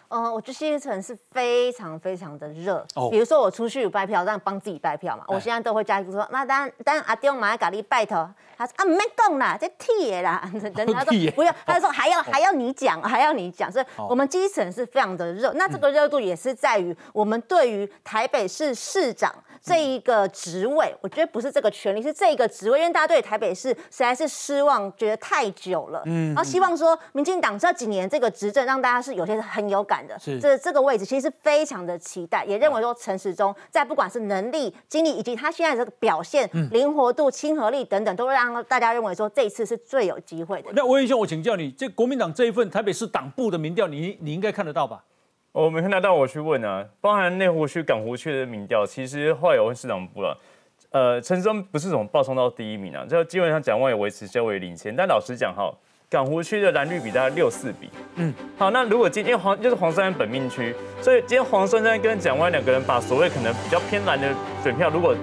[0.09, 2.85] 呃，我觉得新一城是非常非常的热。
[2.93, 3.09] 哦。
[3.09, 15.51] 比如说我出去拜票，让帮自己拜票嘛，我现在都会加一个说，那当当阿丢马咖喱拜托，他说啊没动啦，这铁啦，等他说不要，他说还要还要你讲，还要你讲，所以我们基层是非常的热。
[15.53, 19.33] 那这个热度也是在于我们对于台北市市长。
[19.67, 40.71] 这一个职位，我觉得不是这个权利，是这一个职位，因为大家对台北市实在是失望，觉得太久了，嗯，然后希望说民进党这几年这个执政让大家是有些很有感的，是这这个位置其实是非常的期待，也认为说陈时中在不管是能力、精力以及他现在这个表现、灵活度、亲和力等等，都让大家认为说这一次是最有机会的。
[40.73, 45.03] 那文英兄，我请教你，这国民党这一份台北市党部的民调，你你应该看得到吧？
[45.63, 50.37] 我没看到，但我去问啊，包含内湖区、港湖区的民调，其实后来有问市长部了。
[50.91, 54.95] 呃，陈松不是从暴冲到第一名啊，就基本上蒋万也维持较为领先。
[54.95, 55.73] 但老实讲哈，
[56.11, 57.89] 港湖区的蓝绿比大概六四比。
[58.17, 64.31] 嗯，好，那如果今天黄就是黄珊珊本命区，所以今天黄珊珊跟蒋万两个人把所谓可能比较偏蓝的
[64.61, 65.15] 选票，如果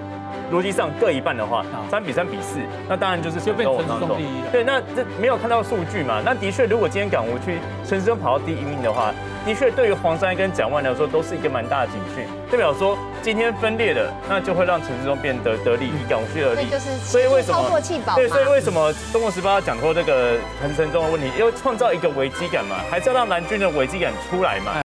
[0.51, 4.51] 逻辑上各一半的话，三比三比四，那当然就是就变成中第一了。
[4.51, 6.21] 对，那这没有看到数据嘛？
[6.23, 9.13] 那的确，如果今天港务区陈时中跑到第一名的话，
[9.45, 16.67] 的确对于黄山跟蒋万来说都是一个蛮大的警讯，代表说今天分裂了，那就会让陈时中变得得利，以港务区而利。
[17.03, 17.79] 所以为什么
[18.15, 24.71] 对，所以为什么中国时报讲过这个陈时中的问题，要创造一个危机感嘛，还是要让蓝军的危机感出来嘛？